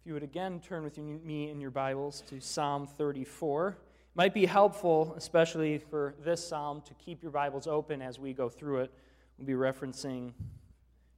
If 0.00 0.06
you 0.06 0.14
would 0.14 0.22
again 0.22 0.60
turn 0.60 0.82
with 0.82 0.96
me 0.96 1.50
in 1.50 1.60
your 1.60 1.70
Bibles 1.70 2.22
to 2.30 2.40
Psalm 2.40 2.86
34. 2.86 3.68
It 3.68 3.76
might 4.14 4.32
be 4.32 4.46
helpful, 4.46 5.12
especially 5.14 5.76
for 5.76 6.14
this 6.24 6.42
psalm, 6.42 6.80
to 6.86 6.94
keep 6.94 7.22
your 7.22 7.30
Bibles 7.30 7.66
open 7.66 8.00
as 8.00 8.18
we 8.18 8.32
go 8.32 8.48
through 8.48 8.80
it. 8.80 8.94
We'll 9.36 9.46
be 9.46 9.52
referencing 9.52 10.32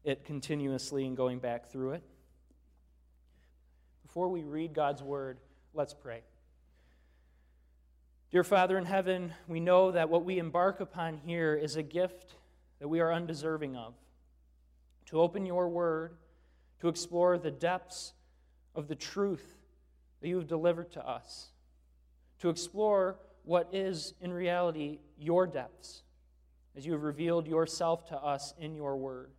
it 0.02 0.24
continuously 0.24 1.06
and 1.06 1.16
going 1.16 1.38
back 1.38 1.70
through 1.70 1.92
it. 1.92 2.02
Before 4.04 4.28
we 4.28 4.42
read 4.42 4.74
God's 4.74 5.00
word, 5.00 5.38
let's 5.74 5.94
pray. 5.94 6.22
Dear 8.32 8.42
Father 8.42 8.76
in 8.76 8.84
heaven, 8.84 9.32
we 9.46 9.60
know 9.60 9.92
that 9.92 10.08
what 10.08 10.24
we 10.24 10.40
embark 10.40 10.80
upon 10.80 11.18
here 11.18 11.54
is 11.54 11.76
a 11.76 11.84
gift 11.84 12.34
that 12.80 12.88
we 12.88 12.98
are 12.98 13.12
undeserving 13.12 13.76
of. 13.76 13.94
To 15.06 15.20
open 15.20 15.46
your 15.46 15.68
word, 15.68 16.16
to 16.80 16.88
explore 16.88 17.38
the 17.38 17.52
depths 17.52 18.14
of 18.74 18.88
the 18.88 18.94
truth 18.94 19.58
that 20.20 20.28
you 20.28 20.36
have 20.36 20.46
delivered 20.46 20.92
to 20.92 21.06
us, 21.06 21.48
to 22.40 22.48
explore 22.48 23.18
what 23.44 23.68
is 23.72 24.14
in 24.20 24.32
reality 24.32 24.98
your 25.18 25.46
depths, 25.46 26.02
as 26.76 26.86
you 26.86 26.92
have 26.92 27.02
revealed 27.02 27.46
yourself 27.46 28.06
to 28.06 28.16
us 28.16 28.54
in 28.58 28.74
your 28.74 28.96
word. 28.96 29.30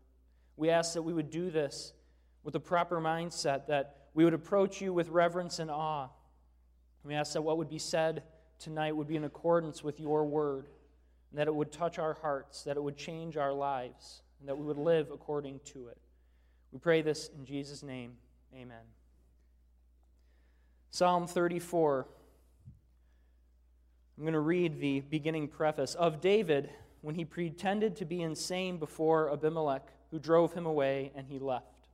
We 0.58 0.70
ask 0.70 0.94
that 0.94 1.02
we 1.02 1.13
would 1.13 1.31
do 1.31 1.49
this 1.49 1.94
with 2.44 2.55
a 2.55 2.59
proper 2.59 2.99
mindset, 2.99 3.67
that 3.67 3.95
we 4.13 4.23
would 4.23 4.34
approach 4.34 4.81
you 4.81 4.94
with 4.94 5.09
reverence 5.09 5.59
and 5.59 5.72
awe. 5.72 6.09
We 7.03 7.16
ask 7.16 7.34
that 7.34 7.41
what 7.41 7.58
would 7.58 7.70
be 7.70 7.80
said 7.80 8.23
tonight 8.59 8.95
would 8.95 9.08
be 9.08 9.16
in 9.16 9.23
accordance 9.23 9.84
with 9.84 10.00
your 10.00 10.25
word, 10.25 10.67
and 11.31 11.39
that 11.39 11.47
it 11.47 11.55
would 11.55 11.72
touch 11.72 11.97
our 12.00 12.13
hearts, 12.13 12.63
that 12.63 12.77
it 12.77 12.84
would 12.84 12.97
change 12.97 13.36
our 13.36 13.53
lives, 13.53 14.22
and 14.39 14.47
that 14.47 14.58
we 14.58 14.66
would 14.66 14.77
live 14.77 15.09
according 15.11 15.59
to 15.66 15.88
it. 15.88 15.97
We 16.72 16.80
pray 16.80 17.02
this 17.02 17.30
in 17.38 17.45
Jesus' 17.45 17.84
name. 17.84 18.13
Amen. 18.53 18.84
Psalm 20.93 21.25
34. 21.25 22.05
I'm 24.16 24.23
going 24.23 24.33
to 24.33 24.39
read 24.39 24.80
the 24.80 25.00
beginning 25.00 25.47
preface 25.47 25.95
of 25.95 26.22
David 26.22 26.69
when 27.02 27.16
he 27.16 27.25
pretended 27.25 27.95
to 27.95 28.05
be 28.05 28.22
insane 28.22 28.77
before 28.77 29.31
Abimelech, 29.31 29.88
who 30.11 30.19
drove 30.19 30.53
him 30.53 30.67
away, 30.67 31.11
and 31.16 31.25
he 31.27 31.39
left. 31.39 31.88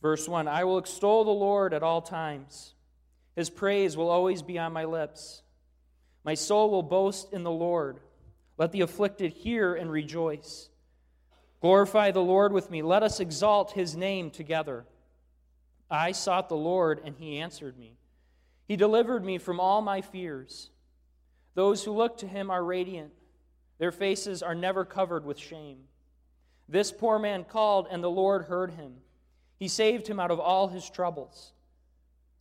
Verse 0.00 0.28
1 0.28 0.46
I 0.46 0.62
will 0.62 0.78
extol 0.78 1.24
the 1.24 1.32
Lord 1.32 1.74
at 1.74 1.82
all 1.82 2.00
times, 2.00 2.74
his 3.34 3.50
praise 3.50 3.96
will 3.96 4.08
always 4.08 4.40
be 4.40 4.56
on 4.56 4.72
my 4.72 4.84
lips. 4.84 5.42
My 6.22 6.34
soul 6.34 6.70
will 6.70 6.84
boast 6.84 7.32
in 7.32 7.42
the 7.42 7.50
Lord. 7.50 7.98
Let 8.56 8.70
the 8.70 8.82
afflicted 8.82 9.32
hear 9.32 9.74
and 9.74 9.90
rejoice. 9.90 10.68
Glorify 11.60 12.12
the 12.12 12.22
Lord 12.22 12.52
with 12.52 12.70
me. 12.70 12.82
Let 12.82 13.02
us 13.02 13.18
exalt 13.18 13.72
his 13.72 13.96
name 13.96 14.30
together. 14.30 14.84
I 15.90 16.12
sought 16.12 16.48
the 16.48 16.56
Lord, 16.56 17.00
and 17.04 17.16
he 17.18 17.38
answered 17.38 17.76
me. 17.76 17.96
He 18.68 18.76
delivered 18.76 19.24
me 19.24 19.38
from 19.38 19.58
all 19.58 19.82
my 19.82 20.00
fears. 20.00 20.70
Those 21.54 21.82
who 21.82 21.92
look 21.92 22.18
to 22.18 22.28
him 22.28 22.50
are 22.50 22.62
radiant, 22.62 23.12
their 23.78 23.90
faces 23.90 24.42
are 24.42 24.54
never 24.54 24.84
covered 24.84 25.24
with 25.24 25.38
shame. 25.38 25.78
This 26.68 26.92
poor 26.92 27.18
man 27.18 27.44
called, 27.44 27.88
and 27.90 28.04
the 28.04 28.10
Lord 28.10 28.44
heard 28.44 28.72
him. 28.72 28.98
He 29.58 29.66
saved 29.66 30.06
him 30.06 30.20
out 30.20 30.30
of 30.30 30.38
all 30.38 30.68
his 30.68 30.88
troubles. 30.88 31.52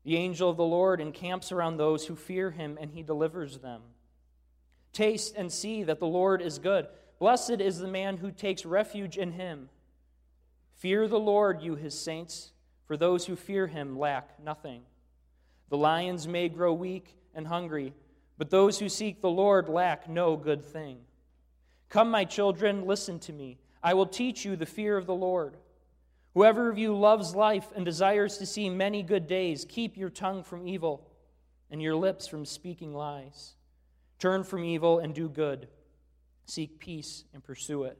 The 0.04 0.18
angel 0.18 0.50
of 0.50 0.58
the 0.58 0.64
Lord 0.64 1.02
encamps 1.02 1.52
around 1.52 1.78
those 1.78 2.06
who 2.06 2.16
fear 2.16 2.52
him, 2.52 2.78
and 2.80 2.92
he 2.92 3.02
delivers 3.02 3.58
them. 3.58 3.82
Taste 4.94 5.34
and 5.36 5.52
see 5.52 5.84
that 5.84 6.00
the 6.00 6.08
Lord 6.08 6.42
is 6.42 6.60
good. 6.60 6.88
Blessed 7.18 7.60
is 7.60 7.80
the 7.80 7.88
man 7.88 8.18
who 8.18 8.32
takes 8.32 8.66
refuge 8.66 9.18
in 9.18 9.32
him. 9.32 9.70
Fear 10.78 11.08
the 11.08 11.20
Lord, 11.20 11.62
you 11.62 11.76
his 11.76 12.00
saints 12.00 12.52
for 12.90 12.98
those 12.98 13.28
who 13.28 13.36
fear 13.36 13.68
him 13.68 14.00
lack 14.00 14.44
nothing. 14.44 14.82
The 15.70 15.78
lions 15.78 16.28
may 16.28 16.50
grow 16.50 16.74
weak 16.74 17.16
and 17.36 17.46
hungry, 17.46 17.94
but 18.40 18.50
those 18.50 18.80
who 18.80 18.90
seek 18.90 19.22
the 19.22 19.30
Lord 19.30 19.70
lack 19.70 20.10
no 20.10 20.36
good 20.36 20.66
thing. 20.66 20.98
Come, 21.90 22.10
my 22.10 22.26
children, 22.26 22.88
listen 22.88 23.20
to 23.20 23.32
me. 23.32 23.60
I 23.84 23.94
will 23.94 24.08
teach 24.08 24.44
you 24.44 24.56
the 24.56 24.66
fear 24.66 24.98
of 24.98 25.06
the 25.06 25.14
Lord. 25.14 25.58
Whoever 26.34 26.68
of 26.68 26.80
you 26.80 26.98
loves 26.98 27.36
life 27.36 27.68
and 27.76 27.86
desires 27.86 28.40
to 28.40 28.48
see 28.48 28.72
many 28.72 29.04
good 29.04 29.28
days, 29.28 29.68
keep 29.70 29.96
your 29.96 30.10
tongue 30.10 30.44
from 30.44 30.68
evil 30.68 31.08
and 31.70 31.84
your 31.84 31.96
lips 31.96 32.26
from 32.26 32.44
speaking 32.44 32.96
lies. 32.96 33.54
Turn 34.18 34.44
from 34.44 34.64
evil 34.64 34.98
and 34.98 35.14
do 35.14 35.30
good. 35.30 35.68
Seek 36.48 36.80
peace 36.80 37.26
and 37.36 37.44
pursue 37.44 37.84
it. 37.84 38.00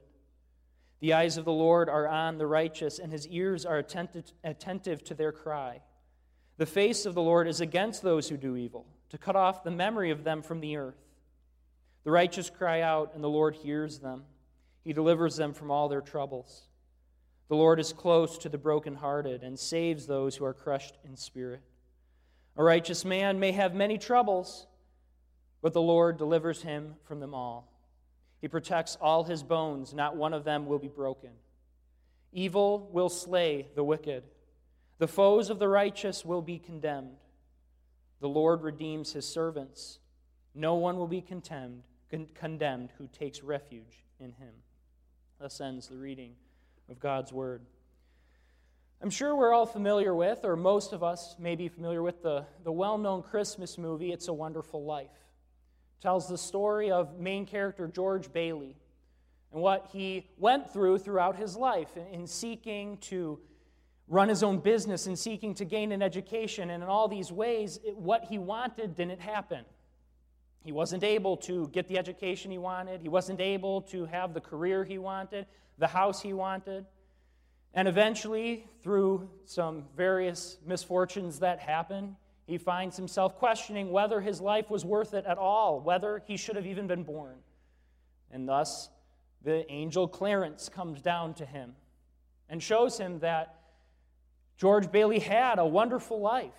The 1.00 1.14
eyes 1.14 1.36
of 1.38 1.46
the 1.46 1.52
Lord 1.52 1.88
are 1.88 2.06
on 2.06 2.38
the 2.38 2.46
righteous, 2.46 2.98
and 2.98 3.10
his 3.10 3.26
ears 3.28 3.64
are 3.64 3.78
attentive, 3.78 4.32
attentive 4.44 5.02
to 5.04 5.14
their 5.14 5.32
cry. 5.32 5.80
The 6.58 6.66
face 6.66 7.06
of 7.06 7.14
the 7.14 7.22
Lord 7.22 7.48
is 7.48 7.62
against 7.62 8.02
those 8.02 8.28
who 8.28 8.36
do 8.36 8.56
evil, 8.56 8.86
to 9.08 9.18
cut 9.18 9.34
off 9.34 9.64
the 9.64 9.70
memory 9.70 10.10
of 10.10 10.24
them 10.24 10.42
from 10.42 10.60
the 10.60 10.76
earth. 10.76 11.00
The 12.04 12.10
righteous 12.10 12.50
cry 12.50 12.82
out, 12.82 13.12
and 13.14 13.24
the 13.24 13.28
Lord 13.28 13.54
hears 13.54 13.98
them. 13.98 14.24
He 14.84 14.92
delivers 14.92 15.36
them 15.36 15.54
from 15.54 15.70
all 15.70 15.88
their 15.88 16.02
troubles. 16.02 16.68
The 17.48 17.56
Lord 17.56 17.80
is 17.80 17.92
close 17.92 18.38
to 18.38 18.48
the 18.48 18.58
brokenhearted 18.58 19.42
and 19.42 19.58
saves 19.58 20.06
those 20.06 20.36
who 20.36 20.44
are 20.44 20.54
crushed 20.54 20.98
in 21.04 21.16
spirit. 21.16 21.62
A 22.56 22.62
righteous 22.62 23.04
man 23.04 23.40
may 23.40 23.52
have 23.52 23.74
many 23.74 23.98
troubles, 23.98 24.66
but 25.62 25.72
the 25.72 25.80
Lord 25.80 26.18
delivers 26.18 26.62
him 26.62 26.94
from 27.04 27.20
them 27.20 27.34
all. 27.34 27.72
He 28.40 28.48
protects 28.48 28.96
all 29.00 29.24
his 29.24 29.42
bones, 29.42 29.92
not 29.92 30.16
one 30.16 30.32
of 30.32 30.44
them 30.44 30.66
will 30.66 30.78
be 30.78 30.88
broken. 30.88 31.30
Evil 32.32 32.88
will 32.92 33.08
slay 33.08 33.68
the 33.74 33.84
wicked, 33.84 34.24
the 34.98 35.08
foes 35.08 35.48
of 35.50 35.58
the 35.58 35.68
righteous 35.68 36.24
will 36.24 36.42
be 36.42 36.58
condemned. 36.58 37.16
The 38.20 38.28
Lord 38.28 38.62
redeems 38.62 39.14
his 39.14 39.26
servants. 39.26 39.98
No 40.54 40.74
one 40.74 40.98
will 40.98 41.06
be 41.06 41.22
condemned, 41.22 41.84
con- 42.10 42.28
condemned 42.34 42.90
who 42.98 43.06
takes 43.06 43.42
refuge 43.42 44.04
in 44.18 44.32
him. 44.32 44.52
Thus 45.38 45.58
ends 45.58 45.88
the 45.88 45.96
reading 45.96 46.34
of 46.90 47.00
God's 47.00 47.32
word. 47.32 47.62
I'm 49.00 49.08
sure 49.08 49.34
we're 49.34 49.54
all 49.54 49.64
familiar 49.64 50.14
with, 50.14 50.44
or 50.44 50.54
most 50.54 50.92
of 50.92 51.02
us 51.02 51.34
may 51.38 51.56
be 51.56 51.68
familiar 51.68 52.02
with, 52.02 52.22
the, 52.22 52.44
the 52.62 52.72
well 52.72 52.98
known 52.98 53.22
Christmas 53.22 53.78
movie, 53.78 54.12
It's 54.12 54.28
a 54.28 54.34
Wonderful 54.34 54.84
Life 54.84 55.08
tells 56.00 56.28
the 56.28 56.38
story 56.38 56.90
of 56.90 57.18
main 57.18 57.46
character 57.46 57.86
George 57.86 58.32
Bailey 58.32 58.76
and 59.52 59.60
what 59.60 59.88
he 59.92 60.28
went 60.38 60.72
through 60.72 60.98
throughout 60.98 61.36
his 61.36 61.56
life 61.56 61.96
in, 62.12 62.26
seeking 62.26 62.96
to 62.98 63.38
run 64.08 64.28
his 64.28 64.42
own 64.42 64.58
business 64.58 65.06
and 65.06 65.18
seeking 65.18 65.54
to 65.54 65.64
gain 65.64 65.92
an 65.92 66.02
education. 66.02 66.70
And 66.70 66.82
in 66.82 66.88
all 66.88 67.08
these 67.08 67.30
ways, 67.30 67.78
it, 67.84 67.96
what 67.96 68.24
he 68.24 68.38
wanted 68.38 68.94
didn't 68.96 69.20
happen. 69.20 69.64
He 70.62 70.72
wasn't 70.72 71.04
able 71.04 71.36
to 71.38 71.68
get 71.68 71.88
the 71.88 71.98
education 71.98 72.50
he 72.50 72.58
wanted, 72.58 73.00
he 73.00 73.08
wasn't 73.08 73.40
able 73.40 73.82
to 73.82 74.04
have 74.06 74.34
the 74.34 74.40
career 74.40 74.84
he 74.84 74.98
wanted, 74.98 75.46
the 75.78 75.86
house 75.86 76.20
he 76.20 76.32
wanted. 76.32 76.86
And 77.72 77.86
eventually, 77.86 78.66
through 78.82 79.30
some 79.44 79.84
various 79.96 80.58
misfortunes 80.66 81.38
that 81.38 81.60
happened, 81.60 82.16
he 82.50 82.58
finds 82.58 82.96
himself 82.96 83.36
questioning 83.36 83.92
whether 83.92 84.20
his 84.20 84.40
life 84.40 84.70
was 84.70 84.84
worth 84.84 85.14
it 85.14 85.24
at 85.24 85.38
all, 85.38 85.80
whether 85.80 86.20
he 86.26 86.36
should 86.36 86.56
have 86.56 86.66
even 86.66 86.88
been 86.88 87.04
born. 87.04 87.36
And 88.32 88.48
thus, 88.48 88.90
the 89.42 89.70
angel 89.70 90.08
Clarence 90.08 90.68
comes 90.68 91.00
down 91.00 91.34
to 91.34 91.46
him 91.46 91.76
and 92.48 92.60
shows 92.60 92.98
him 92.98 93.20
that 93.20 93.54
George 94.56 94.90
Bailey 94.90 95.20
had 95.20 95.60
a 95.60 95.64
wonderful 95.64 96.20
life. 96.20 96.50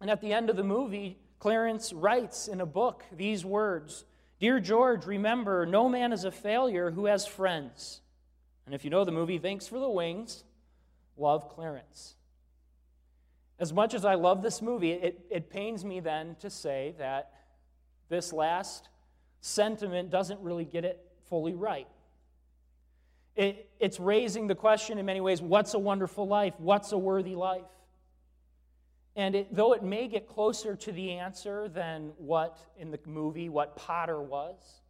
And 0.00 0.08
at 0.08 0.22
the 0.22 0.32
end 0.32 0.48
of 0.48 0.56
the 0.56 0.64
movie, 0.64 1.18
Clarence 1.38 1.92
writes 1.92 2.48
in 2.48 2.62
a 2.62 2.66
book 2.66 3.04
these 3.12 3.44
words 3.44 4.06
Dear 4.40 4.58
George, 4.58 5.04
remember, 5.04 5.66
no 5.66 5.88
man 5.88 6.14
is 6.14 6.24
a 6.24 6.30
failure 6.30 6.90
who 6.90 7.06
has 7.06 7.26
friends. 7.26 8.00
And 8.64 8.74
if 8.74 8.84
you 8.84 8.90
know 8.90 9.04
the 9.04 9.12
movie, 9.12 9.38
thanks 9.38 9.66
for 9.66 9.78
the 9.78 9.88
wings. 9.88 10.44
Love 11.18 11.50
Clarence. 11.50 12.14
As 13.58 13.72
much 13.72 13.94
as 13.94 14.04
I 14.04 14.14
love 14.14 14.42
this 14.42 14.62
movie, 14.62 14.92
it, 14.92 15.26
it 15.30 15.50
pains 15.50 15.84
me 15.84 16.00
then 16.00 16.36
to 16.40 16.50
say 16.50 16.94
that 16.98 17.32
this 18.08 18.32
last 18.32 18.88
sentiment 19.40 20.10
doesn't 20.10 20.40
really 20.40 20.64
get 20.64 20.84
it 20.84 21.04
fully 21.28 21.54
right. 21.54 21.88
It, 23.34 23.68
it's 23.78 24.00
raising 24.00 24.46
the 24.46 24.54
question 24.54 24.98
in 24.98 25.06
many 25.06 25.20
ways 25.20 25.40
what's 25.40 25.74
a 25.74 25.78
wonderful 25.78 26.26
life? 26.26 26.54
What's 26.58 26.92
a 26.92 26.98
worthy 26.98 27.34
life? 27.34 27.62
And 29.14 29.34
it, 29.34 29.54
though 29.54 29.72
it 29.72 29.82
may 29.82 30.06
get 30.06 30.28
closer 30.28 30.76
to 30.76 30.92
the 30.92 31.12
answer 31.12 31.68
than 31.68 32.12
what 32.18 32.58
in 32.76 32.90
the 32.92 33.00
movie, 33.04 33.48
what 33.48 33.74
Potter 33.74 34.20
was, 34.20 34.80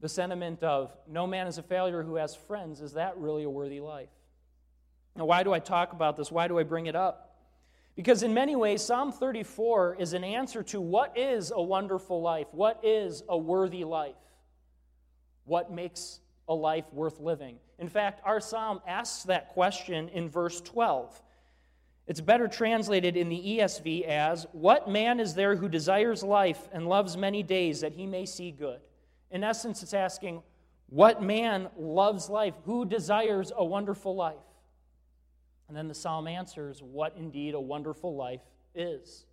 the 0.00 0.08
sentiment 0.08 0.62
of 0.62 0.96
no 1.08 1.26
man 1.26 1.48
is 1.48 1.58
a 1.58 1.62
failure 1.62 2.04
who 2.04 2.14
has 2.16 2.36
friends, 2.36 2.80
is 2.80 2.92
that 2.92 3.16
really 3.16 3.42
a 3.42 3.50
worthy 3.50 3.80
life? 3.80 4.10
Now, 5.18 5.24
why 5.24 5.42
do 5.42 5.52
I 5.52 5.58
talk 5.58 5.92
about 5.92 6.16
this? 6.16 6.30
Why 6.30 6.46
do 6.46 6.60
I 6.60 6.62
bring 6.62 6.86
it 6.86 6.94
up? 6.94 7.34
Because 7.96 8.22
in 8.22 8.32
many 8.32 8.54
ways, 8.54 8.84
Psalm 8.84 9.10
34 9.10 9.96
is 9.98 10.12
an 10.12 10.22
answer 10.22 10.62
to 10.62 10.80
what 10.80 11.18
is 11.18 11.50
a 11.52 11.60
wonderful 11.60 12.22
life? 12.22 12.46
What 12.52 12.78
is 12.84 13.24
a 13.28 13.36
worthy 13.36 13.82
life? 13.82 14.14
What 15.44 15.72
makes 15.72 16.20
a 16.48 16.54
life 16.54 16.84
worth 16.92 17.18
living? 17.18 17.56
In 17.80 17.88
fact, 17.88 18.20
our 18.24 18.38
psalm 18.38 18.80
asks 18.86 19.24
that 19.24 19.48
question 19.48 20.08
in 20.10 20.28
verse 20.28 20.60
12. 20.60 21.20
It's 22.06 22.20
better 22.20 22.46
translated 22.46 23.16
in 23.16 23.28
the 23.28 23.58
ESV 23.58 24.04
as, 24.06 24.46
What 24.52 24.88
man 24.88 25.18
is 25.18 25.34
there 25.34 25.56
who 25.56 25.68
desires 25.68 26.22
life 26.22 26.68
and 26.70 26.88
loves 26.88 27.16
many 27.16 27.42
days 27.42 27.80
that 27.80 27.92
he 27.92 28.06
may 28.06 28.24
see 28.24 28.52
good? 28.52 28.78
In 29.32 29.42
essence, 29.42 29.82
it's 29.82 29.94
asking, 29.94 30.44
What 30.90 31.20
man 31.24 31.70
loves 31.76 32.30
life? 32.30 32.54
Who 32.66 32.84
desires 32.84 33.50
a 33.56 33.64
wonderful 33.64 34.14
life? 34.14 34.36
And 35.68 35.76
then 35.76 35.88
the 35.88 35.94
psalm 35.94 36.26
answers 36.26 36.82
what 36.82 37.14
indeed 37.16 37.54
a 37.54 37.60
wonderful 37.60 38.16
life 38.16 38.40
is. 38.74 39.26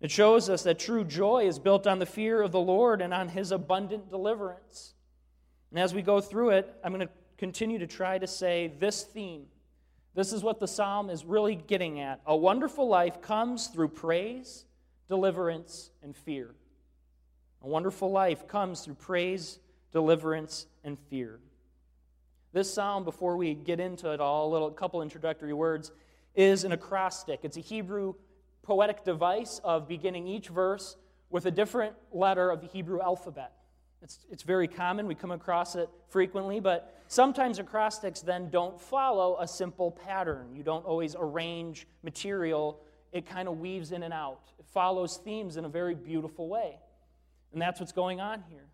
It 0.00 0.10
shows 0.10 0.50
us 0.50 0.62
that 0.64 0.78
true 0.78 1.04
joy 1.04 1.46
is 1.46 1.58
built 1.58 1.86
on 1.86 1.98
the 1.98 2.06
fear 2.06 2.42
of 2.42 2.52
the 2.52 2.60
Lord 2.60 3.00
and 3.00 3.14
on 3.14 3.28
his 3.28 3.52
abundant 3.52 4.10
deliverance. 4.10 4.94
And 5.70 5.78
as 5.78 5.94
we 5.94 6.02
go 6.02 6.20
through 6.20 6.50
it, 6.50 6.74
I'm 6.84 6.92
going 6.92 7.06
to 7.06 7.12
continue 7.38 7.78
to 7.78 7.86
try 7.86 8.18
to 8.18 8.26
say 8.26 8.72
this 8.78 9.02
theme. 9.02 9.46
This 10.14 10.32
is 10.32 10.42
what 10.42 10.60
the 10.60 10.68
psalm 10.68 11.10
is 11.10 11.24
really 11.24 11.54
getting 11.54 12.00
at. 12.00 12.20
A 12.26 12.36
wonderful 12.36 12.88
life 12.88 13.20
comes 13.20 13.66
through 13.66 13.88
praise, 13.88 14.64
deliverance, 15.08 15.90
and 16.02 16.16
fear. 16.16 16.54
A 17.62 17.68
wonderful 17.68 18.10
life 18.10 18.46
comes 18.48 18.80
through 18.80 18.94
praise, 18.94 19.58
deliverance, 19.92 20.66
and 20.84 20.98
fear. 21.10 21.40
This 22.56 22.72
psalm, 22.72 23.04
before 23.04 23.36
we 23.36 23.52
get 23.52 23.80
into 23.80 24.12
it 24.12 24.18
all, 24.18 24.48
a 24.48 24.50
little 24.50 24.70
couple 24.70 25.02
introductory 25.02 25.52
words, 25.52 25.92
is 26.34 26.64
an 26.64 26.72
acrostic. 26.72 27.40
It's 27.42 27.58
a 27.58 27.60
Hebrew 27.60 28.14
poetic 28.62 29.04
device 29.04 29.60
of 29.62 29.86
beginning 29.86 30.26
each 30.26 30.48
verse 30.48 30.96
with 31.28 31.44
a 31.44 31.50
different 31.50 31.94
letter 32.12 32.48
of 32.48 32.62
the 32.62 32.66
Hebrew 32.66 33.02
alphabet. 33.02 33.52
It's, 34.00 34.24
it's 34.30 34.42
very 34.42 34.68
common. 34.68 35.06
We 35.06 35.14
come 35.14 35.32
across 35.32 35.76
it 35.76 35.90
frequently, 36.08 36.58
but 36.58 36.98
sometimes 37.08 37.58
acrostics 37.58 38.22
then 38.22 38.48
don't 38.48 38.80
follow 38.80 39.36
a 39.38 39.46
simple 39.46 39.90
pattern. 39.90 40.54
You 40.54 40.62
don't 40.62 40.86
always 40.86 41.14
arrange 41.14 41.86
material, 42.02 42.80
it 43.12 43.26
kind 43.26 43.48
of 43.48 43.60
weaves 43.60 43.92
in 43.92 44.02
and 44.02 44.14
out. 44.14 44.50
It 44.58 44.64
follows 44.64 45.18
themes 45.18 45.58
in 45.58 45.66
a 45.66 45.68
very 45.68 45.94
beautiful 45.94 46.48
way. 46.48 46.78
And 47.52 47.60
that's 47.60 47.80
what's 47.80 47.92
going 47.92 48.22
on 48.22 48.44
here 48.48 48.64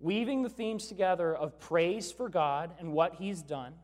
weaving 0.00 0.42
the 0.42 0.48
themes 0.48 0.86
together 0.86 1.34
of 1.34 1.58
praise 1.58 2.12
for 2.12 2.28
God 2.28 2.72
and 2.78 2.92
what 2.92 3.14
He's 3.14 3.42
done, 3.42 3.74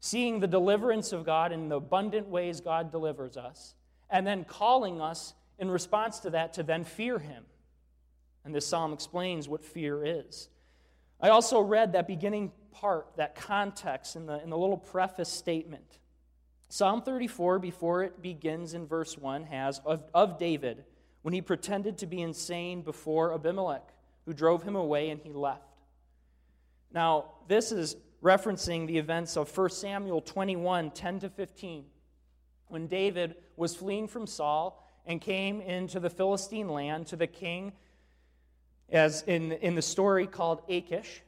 seeing 0.00 0.40
the 0.40 0.46
deliverance 0.46 1.12
of 1.12 1.24
God 1.24 1.52
in 1.52 1.68
the 1.68 1.76
abundant 1.76 2.28
ways 2.28 2.60
God 2.60 2.90
delivers 2.90 3.36
us, 3.36 3.74
and 4.10 4.26
then 4.26 4.44
calling 4.44 5.00
us 5.00 5.34
in 5.58 5.70
response 5.70 6.20
to 6.20 6.30
that 6.30 6.54
to 6.54 6.62
then 6.62 6.84
fear 6.84 7.18
Him. 7.18 7.44
And 8.44 8.54
this 8.54 8.66
psalm 8.66 8.92
explains 8.92 9.48
what 9.48 9.64
fear 9.64 10.04
is. 10.04 10.48
I 11.20 11.28
also 11.28 11.60
read 11.60 11.92
that 11.92 12.08
beginning 12.08 12.50
part, 12.72 13.06
that 13.16 13.36
context 13.36 14.16
in 14.16 14.26
the, 14.26 14.42
in 14.42 14.50
the 14.50 14.58
little 14.58 14.76
preface 14.76 15.28
statement. 15.28 15.98
Psalm 16.68 17.02
34, 17.02 17.58
before 17.58 18.02
it 18.02 18.20
begins 18.20 18.74
in 18.74 18.86
verse 18.86 19.16
1, 19.16 19.44
has 19.44 19.80
of, 19.84 20.02
of 20.12 20.38
David 20.38 20.84
when 21.20 21.32
he 21.32 21.40
pretended 21.40 21.98
to 21.98 22.06
be 22.06 22.20
insane 22.20 22.82
before 22.82 23.32
Abimelech 23.34 23.91
who 24.26 24.32
drove 24.32 24.62
him 24.62 24.76
away 24.76 25.10
and 25.10 25.20
he 25.20 25.32
left. 25.32 25.62
Now, 26.92 27.26
this 27.48 27.72
is 27.72 27.96
referencing 28.22 28.86
the 28.86 28.98
events 28.98 29.36
of 29.36 29.56
1 29.56 29.70
Samuel 29.70 30.20
21 30.20 30.90
10 30.90 31.20
to 31.20 31.28
15, 31.28 31.84
when 32.68 32.86
David 32.86 33.34
was 33.56 33.74
fleeing 33.74 34.08
from 34.08 34.26
Saul 34.26 34.88
and 35.06 35.20
came 35.20 35.60
into 35.60 35.98
the 35.98 36.10
Philistine 36.10 36.68
land 36.68 37.08
to 37.08 37.16
the 37.16 37.26
king, 37.26 37.72
as 38.90 39.22
in, 39.22 39.52
in 39.52 39.74
the 39.74 39.82
story 39.82 40.26
called 40.26 40.62
Achish, 40.68 41.22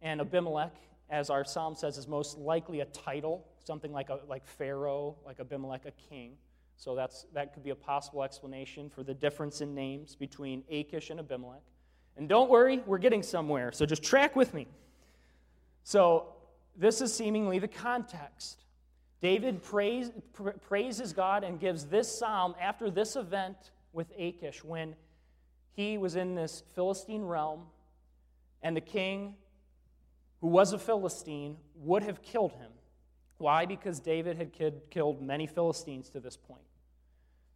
and 0.00 0.20
Abimelech, 0.20 0.74
as 1.08 1.30
our 1.30 1.44
psalm 1.44 1.76
says, 1.76 1.96
is 1.96 2.08
most 2.08 2.36
likely 2.38 2.80
a 2.80 2.86
title, 2.86 3.46
something 3.64 3.92
like, 3.92 4.08
a, 4.08 4.18
like 4.28 4.44
Pharaoh, 4.44 5.16
like 5.24 5.38
Abimelech, 5.38 5.86
a 5.86 5.92
king. 6.08 6.32
So 6.76 6.96
that's, 6.96 7.26
that 7.34 7.54
could 7.54 7.62
be 7.62 7.70
a 7.70 7.76
possible 7.76 8.24
explanation 8.24 8.90
for 8.90 9.04
the 9.04 9.14
difference 9.14 9.60
in 9.60 9.74
names 9.74 10.16
between 10.16 10.64
Achish 10.68 11.10
and 11.10 11.20
Abimelech. 11.20 11.62
And 12.16 12.28
don't 12.28 12.50
worry, 12.50 12.82
we're 12.86 12.98
getting 12.98 13.22
somewhere, 13.22 13.72
so 13.72 13.86
just 13.86 14.02
track 14.02 14.36
with 14.36 14.52
me. 14.54 14.66
So, 15.84 16.26
this 16.76 17.00
is 17.00 17.12
seemingly 17.12 17.58
the 17.58 17.68
context. 17.68 18.64
David 19.20 19.62
praise, 19.62 20.10
praises 20.66 21.12
God 21.12 21.44
and 21.44 21.60
gives 21.60 21.86
this 21.86 22.18
psalm 22.18 22.54
after 22.60 22.90
this 22.90 23.14
event 23.14 23.56
with 23.92 24.10
Achish 24.18 24.64
when 24.64 24.96
he 25.74 25.98
was 25.98 26.16
in 26.16 26.34
this 26.34 26.62
Philistine 26.74 27.22
realm 27.22 27.66
and 28.62 28.76
the 28.76 28.80
king, 28.80 29.34
who 30.40 30.48
was 30.48 30.72
a 30.72 30.78
Philistine, 30.78 31.56
would 31.76 32.02
have 32.02 32.22
killed 32.22 32.52
him. 32.52 32.70
Why? 33.38 33.66
Because 33.66 34.00
David 34.00 34.36
had 34.36 34.52
killed 34.90 35.22
many 35.22 35.46
Philistines 35.46 36.08
to 36.10 36.20
this 36.20 36.36
point. 36.36 36.62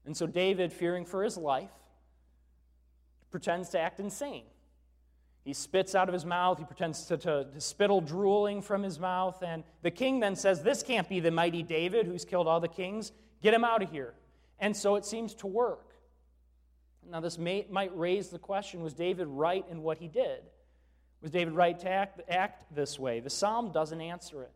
And 0.05 0.17
so 0.17 0.27
David, 0.27 0.73
fearing 0.73 1.05
for 1.05 1.23
his 1.23 1.37
life, 1.37 1.71
pretends 3.31 3.69
to 3.71 3.81
act 3.81 4.01
insane. 4.01 4.45
He 5.45 5.53
spits 5.53 5.95
out 5.95 6.09
of 6.09 6.13
his 6.13 6.25
mouth. 6.25 6.59
He 6.59 6.65
pretends 6.65 7.05
to, 7.07 7.17
to, 7.19 7.45
to, 7.45 7.61
spittle 7.61 8.01
drooling 8.01 8.63
from 8.63 8.83
his 8.83 8.99
mouth. 8.99 9.43
And 9.47 9.63
the 9.83 9.93
king 9.93 10.19
then 10.19 10.35
says, 10.35 10.63
This 10.63 10.83
can't 10.83 11.09
be 11.09 11.21
the 11.21 11.31
mighty 11.31 11.63
David 11.63 12.07
who's 12.07 12.25
killed 12.25 12.49
all 12.49 12.59
the 12.59 12.67
kings. 12.67 13.13
Get 13.43 13.55
him 13.55 13.63
out 13.63 13.81
of 13.81 13.91
here. 13.91 14.15
And 14.59 14.77
so 14.77 14.97
it 14.97 15.05
seems 15.05 15.35
to 15.37 15.47
work. 15.47 15.93
Now, 17.09 17.21
this 17.21 17.39
may, 17.39 17.65
might 17.71 17.97
raise 17.97 18.31
the 18.31 18.41
question 18.41 18.83
was 18.83 18.93
David 18.93 19.29
right 19.29 19.65
in 19.71 19.83
what 19.83 19.99
he 19.99 20.09
did? 20.09 20.41
Was 21.23 21.31
David 21.31 21.55
right 21.55 21.79
to 21.79 21.89
act, 21.89 22.21
act 22.29 22.75
this 22.75 22.99
way? 22.99 23.21
The 23.21 23.31
psalm 23.31 23.71
doesn't 23.71 24.01
answer 24.01 24.43
it. 24.43 24.53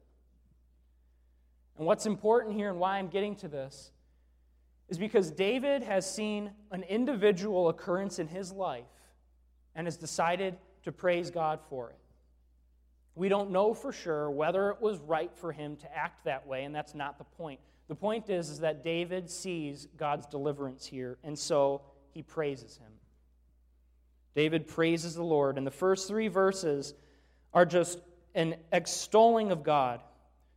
And 1.79 1.87
what's 1.87 2.07
important 2.07 2.57
here 2.57 2.69
and 2.69 2.79
why 2.79 2.99
I'm 2.99 3.09
getting 3.09 3.37
to 3.37 3.49
this 3.49 3.93
is 4.91 4.99
because 4.99 5.31
David 5.31 5.83
has 5.83 6.13
seen 6.13 6.51
an 6.73 6.83
individual 6.83 7.69
occurrence 7.69 8.19
in 8.19 8.29
his 8.29 8.53
life 8.53 8.85
and 9.75 9.87
has 9.87 9.97
decided 9.97 10.59
to 10.83 10.93
praise 10.93 11.31
God 11.31 11.61
for 11.69 11.91
it. 11.91 11.97
We 13.15 13.29
don't 13.29 13.51
know 13.51 13.73
for 13.73 13.93
sure 13.93 14.31
whether 14.31 14.71
it 14.71 14.81
was 14.81 14.99
right 14.99 15.31
for 15.37 15.53
him 15.53 15.77
to 15.77 15.97
act 15.97 16.25
that 16.25 16.47
way, 16.47 16.65
and 16.65 16.75
that's 16.75 16.95
not 16.95 17.19
the 17.19 17.25
point. 17.25 17.61
The 17.89 17.95
point 17.95 18.31
is, 18.31 18.51
is 18.51 18.61
that 18.61 18.85
David 18.85 19.31
sees 19.31 19.89
God's 19.97 20.27
deliverance 20.27 20.87
here, 20.87 21.19
and 21.25 21.39
so 21.39 21.83
he 22.13 22.23
praises 22.23 22.77
him. 22.77 22.91
David 24.35 24.67
praises 24.67 25.15
the 25.15 25.25
Lord, 25.25 25.59
and 25.59 25.67
the 25.67 25.73
first 25.73 26.09
three 26.09 26.29
verses 26.29 26.95
are 27.53 27.67
just 27.67 27.99
an 28.35 28.57
extolling 28.73 29.51
of 29.51 29.63
God. 29.63 30.01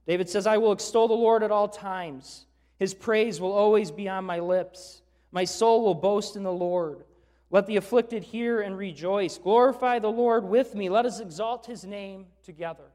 David 0.08 0.30
says, 0.30 0.46
I 0.46 0.58
will 0.58 0.72
extol 0.72 1.08
the 1.08 1.14
Lord 1.14 1.44
at 1.44 1.52
all 1.52 1.68
times. 1.68 2.46
His 2.84 2.94
praise 2.94 3.40
will 3.40 3.54
always 3.54 3.92
be 3.92 4.10
on 4.10 4.26
my 4.26 4.40
lips. 4.40 5.02
My 5.32 5.46
soul 5.46 5.86
will 5.86 5.96
boast 5.96 6.36
in 6.36 6.44
the 6.44 6.52
Lord. 6.52 7.06
Let 7.50 7.66
the 7.66 7.78
afflicted 7.78 8.24
hear 8.24 8.60
and 8.60 8.78
rejoice. 8.78 9.38
Glorify 9.38 10.00
the 10.00 10.12
Lord 10.12 10.44
with 10.44 10.76
me. 10.76 10.90
Let 10.90 11.06
us 11.06 11.22
exalt 11.22 11.66
his 11.66 11.86
name 11.86 12.26
together. 12.44 12.92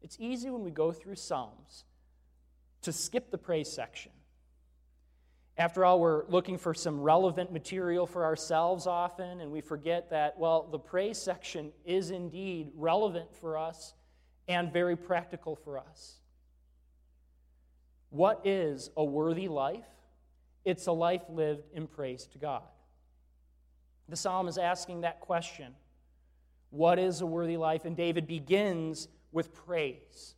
It's 0.00 0.16
easy 0.20 0.48
when 0.48 0.62
we 0.62 0.70
go 0.70 0.92
through 0.92 1.16
Psalms 1.16 1.86
to 2.82 2.92
skip 2.92 3.32
the 3.32 3.36
praise 3.36 3.68
section. 3.72 4.12
After 5.58 5.84
all, 5.84 5.98
we're 5.98 6.24
looking 6.28 6.56
for 6.56 6.72
some 6.72 7.00
relevant 7.00 7.52
material 7.52 8.06
for 8.06 8.24
ourselves 8.24 8.86
often, 8.86 9.40
and 9.40 9.50
we 9.50 9.60
forget 9.60 10.10
that, 10.10 10.38
well, 10.38 10.68
the 10.70 10.78
praise 10.78 11.18
section 11.18 11.72
is 11.84 12.12
indeed 12.12 12.70
relevant 12.76 13.34
for 13.34 13.58
us 13.58 13.92
and 14.46 14.72
very 14.72 14.94
practical 14.94 15.56
for 15.56 15.80
us. 15.80 16.20
What 18.14 18.42
is 18.44 18.90
a 18.96 19.04
worthy 19.04 19.48
life? 19.48 19.88
It's 20.64 20.86
a 20.86 20.92
life 20.92 21.22
lived 21.28 21.64
in 21.72 21.88
praise 21.88 22.28
to 22.28 22.38
God. 22.38 22.62
The 24.08 24.14
psalm 24.14 24.46
is 24.46 24.56
asking 24.56 25.00
that 25.00 25.18
question 25.18 25.74
What 26.70 27.00
is 27.00 27.22
a 27.22 27.26
worthy 27.26 27.56
life? 27.56 27.84
And 27.84 27.96
David 27.96 28.28
begins 28.28 29.08
with 29.32 29.52
praise. 29.52 30.36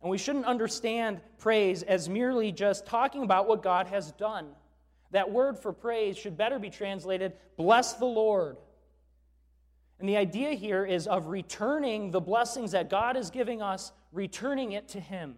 And 0.00 0.10
we 0.10 0.16
shouldn't 0.16 0.46
understand 0.46 1.20
praise 1.36 1.82
as 1.82 2.08
merely 2.08 2.52
just 2.52 2.86
talking 2.86 3.22
about 3.22 3.46
what 3.46 3.62
God 3.62 3.88
has 3.88 4.12
done. 4.12 4.46
That 5.10 5.30
word 5.30 5.58
for 5.58 5.74
praise 5.74 6.16
should 6.16 6.38
better 6.38 6.58
be 6.58 6.70
translated, 6.70 7.34
bless 7.58 7.92
the 7.92 8.06
Lord. 8.06 8.56
And 10.00 10.08
the 10.08 10.16
idea 10.16 10.52
here 10.52 10.86
is 10.86 11.06
of 11.06 11.26
returning 11.26 12.12
the 12.12 12.20
blessings 12.20 12.70
that 12.70 12.88
God 12.88 13.18
is 13.18 13.28
giving 13.28 13.60
us, 13.60 13.92
returning 14.10 14.72
it 14.72 14.88
to 14.88 15.00
Him. 15.00 15.34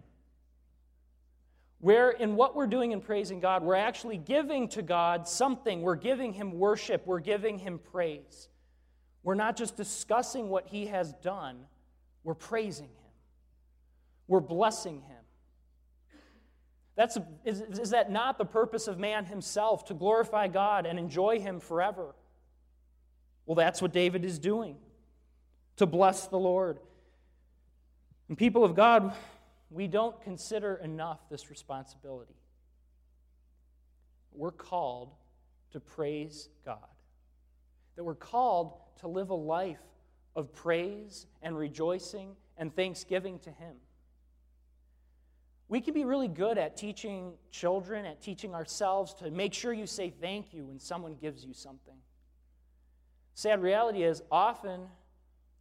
Where 1.79 2.11
in 2.11 2.35
what 2.35 2.55
we're 2.55 2.67
doing 2.67 2.91
in 2.91 3.01
praising 3.01 3.39
God, 3.39 3.63
we're 3.63 3.75
actually 3.75 4.17
giving 4.17 4.67
to 4.69 4.81
God 4.81 5.27
something. 5.27 5.81
We're 5.81 5.95
giving 5.95 6.33
Him 6.33 6.57
worship, 6.57 7.05
we're 7.05 7.19
giving 7.19 7.59
Him 7.59 7.79
praise. 7.91 8.49
We're 9.23 9.35
not 9.35 9.57
just 9.57 9.75
discussing 9.75 10.49
what 10.49 10.67
He 10.67 10.87
has 10.87 11.13
done, 11.13 11.65
we're 12.23 12.33
praising 12.33 12.87
Him, 12.87 13.11
we're 14.27 14.39
blessing 14.39 15.01
Him. 15.01 15.15
That's, 16.95 17.17
is, 17.43 17.61
is 17.61 17.89
that 17.89 18.09
not 18.09 18.37
the 18.37 18.45
purpose 18.45 18.87
of 18.87 18.97
man 18.97 19.25
himself, 19.25 19.85
to 19.85 19.93
glorify 19.93 20.47
God 20.47 20.85
and 20.85 20.97
enjoy 20.97 21.39
Him 21.39 21.59
forever? 21.59 22.15
Well, 23.45 23.55
that's 23.55 23.81
what 23.81 23.91
David 23.91 24.23
is 24.23 24.39
doing, 24.39 24.77
to 25.75 25.85
bless 25.85 26.27
the 26.27 26.39
Lord. 26.39 26.79
And 28.29 28.37
people 28.37 28.63
of 28.63 28.75
God, 28.75 29.13
we 29.69 29.87
don't 29.87 30.19
consider 30.21 30.75
enough 30.75 31.19
this 31.29 31.49
responsibility. 31.49 32.35
We're 34.31 34.51
called 34.51 35.13
to 35.71 35.79
praise 35.79 36.49
God, 36.65 36.77
that 37.95 38.03
we're 38.03 38.15
called 38.15 38.73
to 38.99 39.07
live 39.07 39.29
a 39.29 39.35
life 39.35 39.81
of 40.35 40.53
praise 40.53 41.27
and 41.41 41.57
rejoicing 41.57 42.35
and 42.57 42.75
thanksgiving 42.75 43.39
to 43.39 43.51
Him. 43.51 43.75
We 45.67 45.81
can 45.81 45.93
be 45.93 46.05
really 46.05 46.27
good 46.27 46.57
at 46.57 46.77
teaching 46.77 47.33
children, 47.51 48.05
at 48.05 48.21
teaching 48.21 48.53
ourselves 48.53 49.13
to 49.15 49.31
make 49.31 49.53
sure 49.53 49.73
you 49.73 49.87
say 49.87 50.11
thank 50.21 50.53
you 50.53 50.65
when 50.65 50.79
someone 50.79 51.15
gives 51.15 51.43
you 51.43 51.53
something. 51.53 51.95
Sad 53.33 53.61
reality 53.61 54.03
is, 54.03 54.21
often 54.31 54.81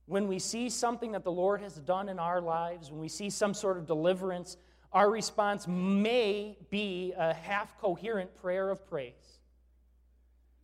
when 0.06 0.28
we 0.28 0.38
see 0.38 0.68
something 0.68 1.12
that 1.12 1.24
the 1.24 1.32
Lord 1.32 1.60
has 1.60 1.76
done 1.76 2.08
in 2.08 2.18
our 2.18 2.40
lives, 2.40 2.90
when 2.90 3.00
we 3.00 3.08
see 3.08 3.30
some 3.30 3.54
sort 3.54 3.78
of 3.78 3.86
deliverance, 3.86 4.56
our 4.92 5.10
response 5.10 5.66
may 5.66 6.56
be 6.70 7.12
a 7.16 7.32
half 7.32 7.78
coherent 7.80 8.34
prayer 8.40 8.70
of 8.70 8.86
praise. 8.86 9.40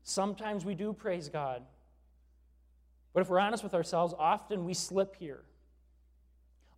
Sometimes 0.03 0.65
we 0.65 0.75
do 0.75 0.93
praise 0.93 1.29
God. 1.29 1.63
But 3.13 3.21
if 3.21 3.29
we're 3.29 3.41
honest 3.41 3.65
with 3.65 3.75
ourselves, 3.75 4.15
often 4.19 4.65
we 4.65 4.75
slip 4.75 5.17
here. 5.17 5.43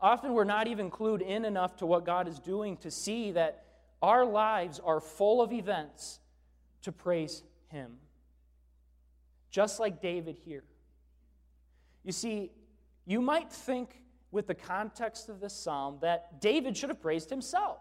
Often 0.00 0.32
we're 0.32 0.44
not 0.44 0.66
even 0.66 0.90
clued 0.90 1.20
in 1.20 1.44
enough 1.44 1.76
to 1.78 1.86
what 1.86 2.04
God 2.04 2.26
is 2.26 2.38
doing 2.38 2.76
to 2.78 2.90
see 2.90 3.32
that 3.32 3.64
our 4.00 4.24
lives 4.24 4.80
are 4.80 5.00
full 5.00 5.42
of 5.42 5.52
events 5.52 6.18
to 6.82 6.90
praise 6.90 7.42
Him. 7.68 7.92
Just 9.50 9.78
like 9.78 10.00
David 10.00 10.38
here. 10.44 10.64
You 12.04 12.12
see, 12.12 12.50
you 13.06 13.20
might 13.20 13.52
think 13.52 14.02
with 14.30 14.46
the 14.46 14.54
context 14.54 15.28
of 15.28 15.40
this 15.40 15.54
psalm 15.54 15.98
that 16.00 16.40
David 16.40 16.76
should 16.76 16.88
have 16.88 17.00
praised 17.00 17.30
himself. 17.30 17.78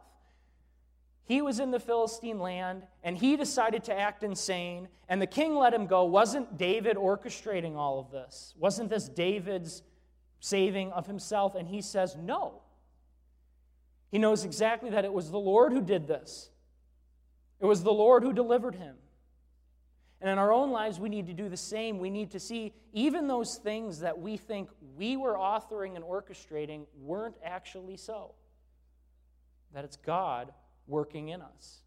He 1.24 1.42
was 1.42 1.60
in 1.60 1.72
the 1.72 1.80
Philistine 1.80 2.40
land 2.40 2.84
and 3.04 3.18
he 3.18 3.38
decided 3.38 3.86
to 3.86 3.98
act 3.98 4.24
insane, 4.24 4.90
and 5.08 5.22
the 5.22 5.28
king 5.28 5.56
let 5.56 5.74
him 5.74 5.88
go. 5.88 6.04
Wasn't 6.04 6.58
David 6.58 6.98
orchestrating 6.98 7.75
all 7.75 8.00
of 8.00 8.12
this? 8.12 8.54
Wasn't 8.60 8.90
this 8.90 9.08
David's 9.08 9.84
saving 10.42 10.92
of 10.92 11.08
himself, 11.08 11.56
and 11.56 11.68
he 11.68 11.82
says 11.82 12.18
no. 12.18 12.62
He 14.10 14.18
knows 14.18 14.44
exactly 14.44 14.90
that 14.90 15.06
it 15.06 15.13
was 15.13 15.32
the 15.32 15.40
Lord 15.40 15.72
who 15.72 15.82
did 15.82 16.08
this, 16.08 16.50
it 17.60 17.66
was 17.66 17.84
the 17.84 17.94
Lord 17.94 18.24
who 18.24 18.34
delivered 18.34 18.75
him. 18.75 18.96
And 20.22 20.30
in 20.30 20.38
our 20.38 20.54
own 20.54 20.72
lives, 20.72 21.00
we 21.00 21.10
need 21.10 21.25
to 21.28 21.34
do 21.34 21.50
the 21.50 21.58
same. 21.58 21.98
We 21.98 22.12
need 22.12 22.32
to 22.32 22.40
see 22.40 22.74
even 22.94 23.28
those 23.28 23.58
things 23.58 24.00
that 24.01 24.20
we 24.20 24.38
think 24.38 24.70
we 24.96 25.18
were 25.18 25.34
authoring 25.34 25.96
and 25.96 26.06
orchestrating 26.06 26.86
weren't 27.01 27.36
actually 27.44 27.98
so. 27.98 28.36
That 29.74 29.84
it's 29.84 29.98
God 29.98 30.54
working 30.88 31.30
in 31.30 31.42
us. 31.42 31.80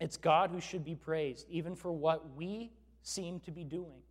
It's 0.00 0.16
God 0.16 0.50
who 0.50 0.60
should 0.60 0.84
be 0.84 0.94
praised, 0.94 1.46
even 1.50 1.74
for 1.74 1.90
what 1.90 2.36
we 2.36 2.70
seem 3.02 3.40
to 3.40 3.50
be 3.50 3.64
doing. 3.64 4.02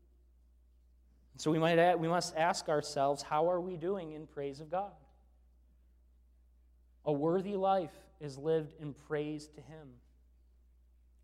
So 1.37 1.49
we, 1.49 1.59
might, 1.59 1.97
we 1.97 2.07
must 2.07 2.35
ask 2.35 2.67
ourselves 2.67 3.21
how 3.23 3.49
are 3.49 3.61
we 3.61 3.77
doing 3.77 4.11
in 4.11 4.27
praise 4.27 4.59
of 4.59 4.69
God? 4.69 4.91
A 7.05 7.11
worthy 7.11 7.55
life 7.55 7.93
is 8.19 8.37
lived 8.37 8.73
in 8.79 8.93
praise 8.93 9.47
to 9.55 9.61
Him. 9.61 9.87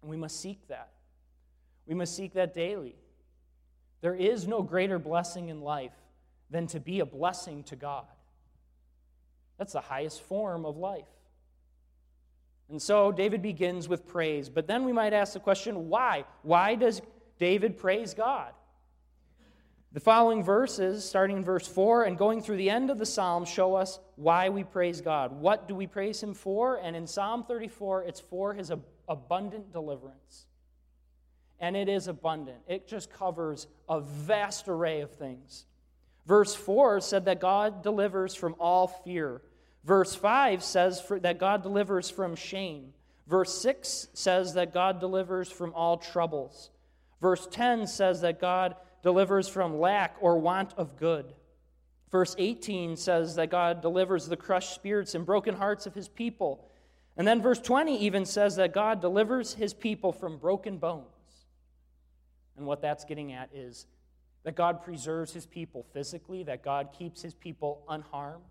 And 0.01 0.09
we 0.09 0.17
must 0.17 0.39
seek 0.39 0.67
that. 0.69 0.91
We 1.89 1.95
must 1.95 2.15
seek 2.15 2.33
that 2.33 2.53
daily. 2.53 2.95
There 4.01 4.13
is 4.13 4.47
no 4.47 4.61
greater 4.61 4.99
blessing 4.99 5.49
in 5.49 5.61
life 5.61 5.95
than 6.51 6.67
to 6.67 6.79
be 6.79 6.99
a 6.99 7.05
blessing 7.05 7.63
to 7.63 7.75
God. 7.75 8.05
That's 9.57 9.73
the 9.73 9.81
highest 9.81 10.21
form 10.21 10.65
of 10.67 10.77
life. 10.77 11.09
And 12.69 12.79
so 12.79 13.11
David 13.11 13.41
begins 13.41 13.89
with 13.89 14.07
praise. 14.07 14.49
But 14.49 14.67
then 14.67 14.85
we 14.85 14.93
might 14.93 15.13
ask 15.13 15.33
the 15.33 15.39
question 15.39 15.89
why? 15.89 16.25
Why 16.43 16.75
does 16.75 17.01
David 17.39 17.75
praise 17.75 18.13
God? 18.13 18.53
The 19.91 19.99
following 19.99 20.43
verses, 20.43 21.03
starting 21.03 21.37
in 21.37 21.43
verse 21.43 21.67
4 21.67 22.03
and 22.03 22.15
going 22.15 22.43
through 22.43 22.57
the 22.57 22.69
end 22.69 22.91
of 22.91 22.99
the 22.99 23.05
psalm, 23.07 23.45
show 23.45 23.73
us 23.73 23.99
why 24.15 24.49
we 24.49 24.63
praise 24.63 25.01
God. 25.01 25.31
What 25.31 25.67
do 25.67 25.73
we 25.73 25.87
praise 25.87 26.21
Him 26.21 26.35
for? 26.35 26.75
And 26.75 26.95
in 26.95 27.07
Psalm 27.07 27.45
34, 27.45 28.03
it's 28.03 28.19
for 28.19 28.53
His 28.53 28.71
abundant 29.07 29.73
deliverance. 29.73 30.45
And 31.59 31.75
it 31.75 31.89
is 31.89 32.07
abundant, 32.07 32.59
it 32.67 32.87
just 32.87 33.11
covers 33.11 33.67
a 33.87 33.99
vast 33.99 34.67
array 34.67 35.01
of 35.01 35.11
things. 35.11 35.65
Verse 36.25 36.55
4 36.55 37.01
said 37.01 37.25
that 37.25 37.41
God 37.41 37.83
delivers 37.83 38.35
from 38.35 38.55
all 38.59 38.87
fear. 38.87 39.41
Verse 39.83 40.13
5 40.15 40.63
says 40.63 41.03
that 41.21 41.39
God 41.39 41.63
delivers 41.63 42.09
from 42.09 42.35
shame. 42.35 42.93
Verse 43.27 43.61
6 43.61 44.09
says 44.13 44.53
that 44.53 44.73
God 44.73 44.99
delivers 44.99 45.49
from 45.51 45.73
all 45.73 45.97
troubles. 45.97 46.69
Verse 47.21 47.47
10 47.51 47.87
says 47.87 48.21
that 48.21 48.39
God 48.39 48.75
delivers 49.03 49.47
from 49.47 49.79
lack 49.79 50.15
or 50.21 50.37
want 50.39 50.73
of 50.77 50.97
good. 50.97 51.33
Verse 52.11 52.35
18 52.37 52.95
says 52.95 53.35
that 53.35 53.51
God 53.51 53.81
delivers 53.81 54.27
the 54.27 54.37
crushed 54.37 54.73
spirits 54.73 55.15
and 55.15 55.25
broken 55.25 55.55
hearts 55.55 55.85
of 55.85 55.93
his 55.93 56.07
people. 56.07 56.65
And 57.17 57.27
then 57.27 57.41
verse 57.41 57.59
20 57.59 57.99
even 57.99 58.25
says 58.25 58.55
that 58.55 58.73
God 58.73 59.01
delivers 59.01 59.53
his 59.53 59.73
people 59.73 60.11
from 60.11 60.37
broken 60.37 60.77
bones. 60.77 61.05
And 62.59 62.67
what 62.67 62.81
that's 62.81 63.05
getting 63.05 63.31
at 63.31 63.49
is 63.53 63.87
that 64.43 64.55
God 64.55 64.83
preserves 64.83 65.33
his 65.33 65.45
people 65.45 65.85
physically, 65.93 66.43
that 66.43 66.63
God 66.63 66.89
keeps 66.97 67.21
his 67.21 67.33
people 67.33 67.83
unharmed. 67.89 68.43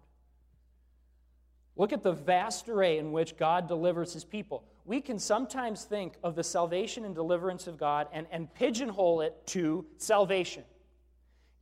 Look 1.76 1.92
at 1.92 2.02
the 2.02 2.12
vast 2.12 2.68
array 2.68 2.98
in 2.98 3.12
which 3.12 3.36
God 3.36 3.68
delivers 3.68 4.12
his 4.12 4.24
people. 4.24 4.64
We 4.84 5.00
can 5.00 5.18
sometimes 5.18 5.84
think 5.84 6.14
of 6.24 6.34
the 6.34 6.42
salvation 6.42 7.04
and 7.04 7.14
deliverance 7.14 7.66
of 7.66 7.78
God 7.78 8.08
and, 8.12 8.26
and 8.32 8.52
pigeonhole 8.52 9.20
it 9.20 9.46
to 9.48 9.86
salvation. 9.98 10.64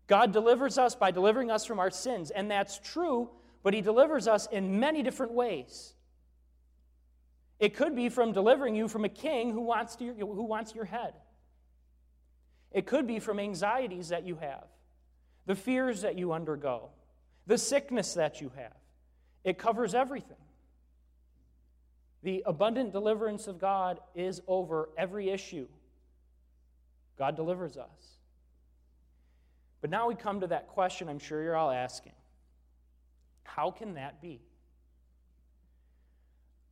God 0.07 0.33
delivers 0.33 0.79
us 0.79 0.95
by 0.95 1.11
delivering 1.11 1.51
us 1.51 1.67
from 1.67 1.81
our 1.81 1.91
sins, 1.91 2.31
and 2.31 2.51
that's 2.51 2.79
true, 2.79 3.29
but 3.63 3.75
he 3.75 3.81
delivers 3.81 4.29
us 4.29 4.47
in 4.53 4.79
many 4.79 5.03
different 5.03 5.33
ways. 5.33 5.95
It 7.59 7.75
could 7.75 7.97
be 7.97 8.09
from 8.09 8.33
delivering 8.33 8.77
you 8.77 8.87
from 8.87 9.05
a 9.05 9.09
king 9.09 9.53
who 9.53 9.63
wants, 9.63 9.97
to, 9.97 10.15
who 10.15 10.45
wants 10.45 10.75
your 10.75 10.85
head. 10.85 11.15
It 12.77 12.85
could 12.85 13.07
be 13.07 13.21
from 13.21 13.41
anxieties 13.41 14.11
that 14.11 14.27
you 14.27 14.37
have, 14.37 14.67
the 15.47 15.55
fears 15.55 16.03
that 16.03 16.19
you 16.19 16.35
undergo, 16.35 16.91
the 17.47 17.57
sickness 17.57 18.13
that 18.13 18.43
you 18.43 18.53
have. 18.55 18.77
It 19.45 19.57
covers 19.57 19.95
everything. 19.95 20.37
The 22.23 22.43
abundant 22.45 22.93
deliverance 22.93 23.47
of 23.47 23.59
God 23.59 24.01
is 24.15 24.43
over 24.47 24.91
every 24.99 25.31
issue. 25.31 25.69
God 27.19 27.35
delivers 27.35 27.79
us. 27.79 28.19
But 29.81 29.89
now 29.89 30.07
we 30.09 30.15
come 30.15 30.41
to 30.41 30.47
that 30.49 30.69
question 30.69 31.09
I'm 31.09 31.19
sure 31.19 31.43
you're 31.43 31.57
all 31.57 31.71
asking 31.71 32.13
How 33.45 33.71
can 33.71 33.95
that 33.95 34.21
be? 34.21 34.43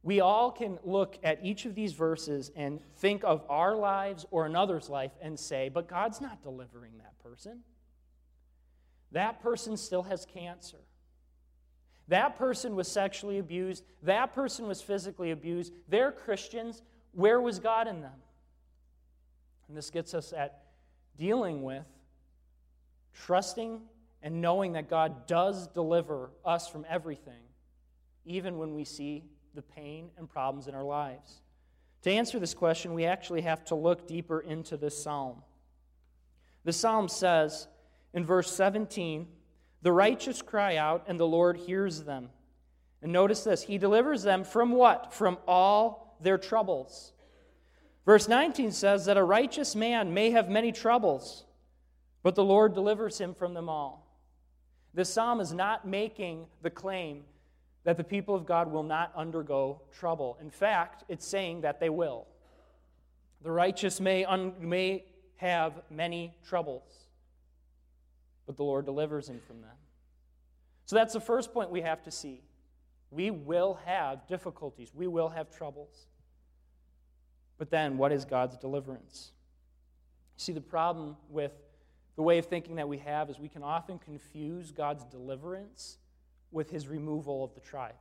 We 0.04 0.20
all 0.20 0.52
can 0.52 0.78
look 0.84 1.18
at 1.22 1.38
each 1.42 1.64
of 1.64 1.74
these 1.74 1.94
verses 1.94 2.52
and 2.54 2.78
think 2.98 3.24
of 3.24 3.42
our 3.48 3.74
lives 3.74 4.26
or 4.30 4.44
another's 4.44 4.90
life 4.90 5.12
and 5.22 5.40
say, 5.40 5.70
but 5.70 5.88
God's 5.88 6.20
not 6.20 6.42
delivering 6.42 6.98
that 6.98 7.18
person. 7.20 7.60
That 9.12 9.40
person 9.40 9.78
still 9.78 10.02
has 10.02 10.26
cancer. 10.26 10.76
That 12.08 12.36
person 12.36 12.76
was 12.76 12.86
sexually 12.86 13.38
abused. 13.38 13.82
That 14.02 14.34
person 14.34 14.66
was 14.66 14.82
physically 14.82 15.30
abused. 15.30 15.72
They're 15.88 16.12
Christians. 16.12 16.82
Where 17.12 17.40
was 17.40 17.58
God 17.58 17.88
in 17.88 18.02
them? 18.02 18.20
And 19.68 19.76
this 19.76 19.88
gets 19.88 20.12
us 20.12 20.34
at 20.34 20.64
dealing 21.16 21.62
with 21.62 21.86
trusting 23.14 23.80
and 24.22 24.42
knowing 24.42 24.72
that 24.72 24.90
God 24.90 25.26
does 25.26 25.66
deliver 25.68 26.30
us 26.44 26.68
from 26.68 26.84
everything, 26.90 27.42
even 28.26 28.58
when 28.58 28.74
we 28.74 28.84
see 28.84 29.24
the 29.54 29.62
pain 29.62 30.10
and 30.18 30.28
problems 30.28 30.68
in 30.68 30.74
our 30.74 30.84
lives. 30.84 31.40
To 32.02 32.10
answer 32.10 32.38
this 32.38 32.54
question, 32.54 32.94
we 32.94 33.06
actually 33.06 33.42
have 33.42 33.64
to 33.66 33.74
look 33.74 34.06
deeper 34.06 34.40
into 34.40 34.76
this 34.76 35.02
psalm. 35.02 35.42
The 36.64 36.72
psalm 36.72 37.08
says 37.08 37.66
in 38.12 38.24
verse 38.24 38.50
17, 38.52 39.26
the 39.84 39.92
righteous 39.92 40.40
cry 40.40 40.76
out, 40.76 41.04
and 41.08 41.20
the 41.20 41.26
Lord 41.26 41.58
hears 41.58 42.04
them. 42.04 42.30
And 43.02 43.12
notice 43.12 43.44
this 43.44 43.62
He 43.62 43.76
delivers 43.76 44.22
them 44.22 44.42
from 44.42 44.72
what? 44.72 45.12
From 45.12 45.36
all 45.46 46.16
their 46.22 46.38
troubles. 46.38 47.12
Verse 48.06 48.26
19 48.28 48.72
says 48.72 49.04
that 49.06 49.16
a 49.16 49.22
righteous 49.22 49.76
man 49.76 50.12
may 50.12 50.30
have 50.30 50.48
many 50.48 50.72
troubles, 50.72 51.44
but 52.22 52.34
the 52.34 52.44
Lord 52.44 52.74
delivers 52.74 53.18
him 53.18 53.34
from 53.34 53.54
them 53.54 53.68
all. 53.68 54.06
This 54.92 55.12
psalm 55.12 55.40
is 55.40 55.52
not 55.52 55.86
making 55.86 56.46
the 56.62 56.70
claim 56.70 57.24
that 57.84 57.96
the 57.96 58.04
people 58.04 58.34
of 58.34 58.46
God 58.46 58.72
will 58.72 58.82
not 58.82 59.12
undergo 59.14 59.82
trouble. 59.92 60.38
In 60.40 60.50
fact, 60.50 61.04
it's 61.08 61.26
saying 61.26 61.60
that 61.62 61.80
they 61.80 61.90
will. 61.90 62.26
The 63.42 63.50
righteous 63.50 64.00
may, 64.00 64.24
un- 64.24 64.54
may 64.58 65.04
have 65.36 65.82
many 65.90 66.34
troubles 66.46 67.04
but 68.46 68.56
the 68.56 68.62
Lord 68.62 68.84
delivers 68.84 69.28
him 69.28 69.40
from 69.46 69.60
them. 69.60 69.76
So 70.86 70.96
that's 70.96 71.14
the 71.14 71.20
first 71.20 71.52
point 71.52 71.70
we 71.70 71.80
have 71.80 72.02
to 72.04 72.10
see. 72.10 72.42
We 73.10 73.30
will 73.30 73.78
have 73.84 74.26
difficulties, 74.26 74.92
we 74.94 75.06
will 75.06 75.28
have 75.28 75.50
troubles. 75.50 76.06
But 77.56 77.70
then, 77.70 77.96
what 77.96 78.10
is 78.10 78.24
God's 78.24 78.56
deliverance? 78.56 79.30
See, 80.36 80.52
the 80.52 80.60
problem 80.60 81.16
with 81.30 81.52
the 82.16 82.22
way 82.22 82.38
of 82.38 82.46
thinking 82.46 82.76
that 82.76 82.88
we 82.88 82.98
have 82.98 83.30
is 83.30 83.38
we 83.38 83.48
can 83.48 83.62
often 83.62 83.98
confuse 83.98 84.72
God's 84.72 85.04
deliverance 85.04 85.98
with 86.54 86.70
his 86.70 86.86
removal 86.86 87.44
of 87.44 87.52
the 87.54 87.60
tribe. 87.60 87.96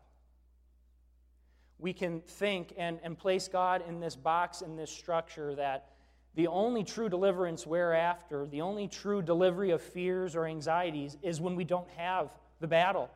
We 1.80 1.92
can 1.92 2.22
think 2.22 2.74
and, 2.78 3.00
and 3.04 3.18
place 3.18 3.48
God 3.50 3.84
in 3.88 4.00
this 4.00 4.16
box, 4.16 4.62
in 4.62 4.78
this 4.78 4.92
structure, 4.92 5.56
that 5.56 5.90
the 6.36 6.48
only 6.48 6.84
true 6.84 7.10
deliverance 7.10 7.68
whereafter, 7.68 8.46
the 8.46 8.62
only 8.62 8.88
true 8.88 9.22
delivery 9.22 9.72
of 9.72 9.82
fears 9.82 10.36
or 10.36 10.46
anxieties, 10.46 11.18
is 11.22 11.42
when 11.42 11.56
we 11.56 11.64
don't 11.64 11.90
have 11.98 12.32
the 12.60 12.68
battle, 12.68 13.10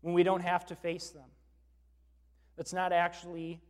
when 0.00 0.14
we 0.14 0.22
don't 0.22 0.42
have 0.42 0.66
to 0.66 0.74
face 0.74 1.10
them. 1.10 1.28
That's 2.56 2.72
not 2.72 2.92
actually 2.92 3.60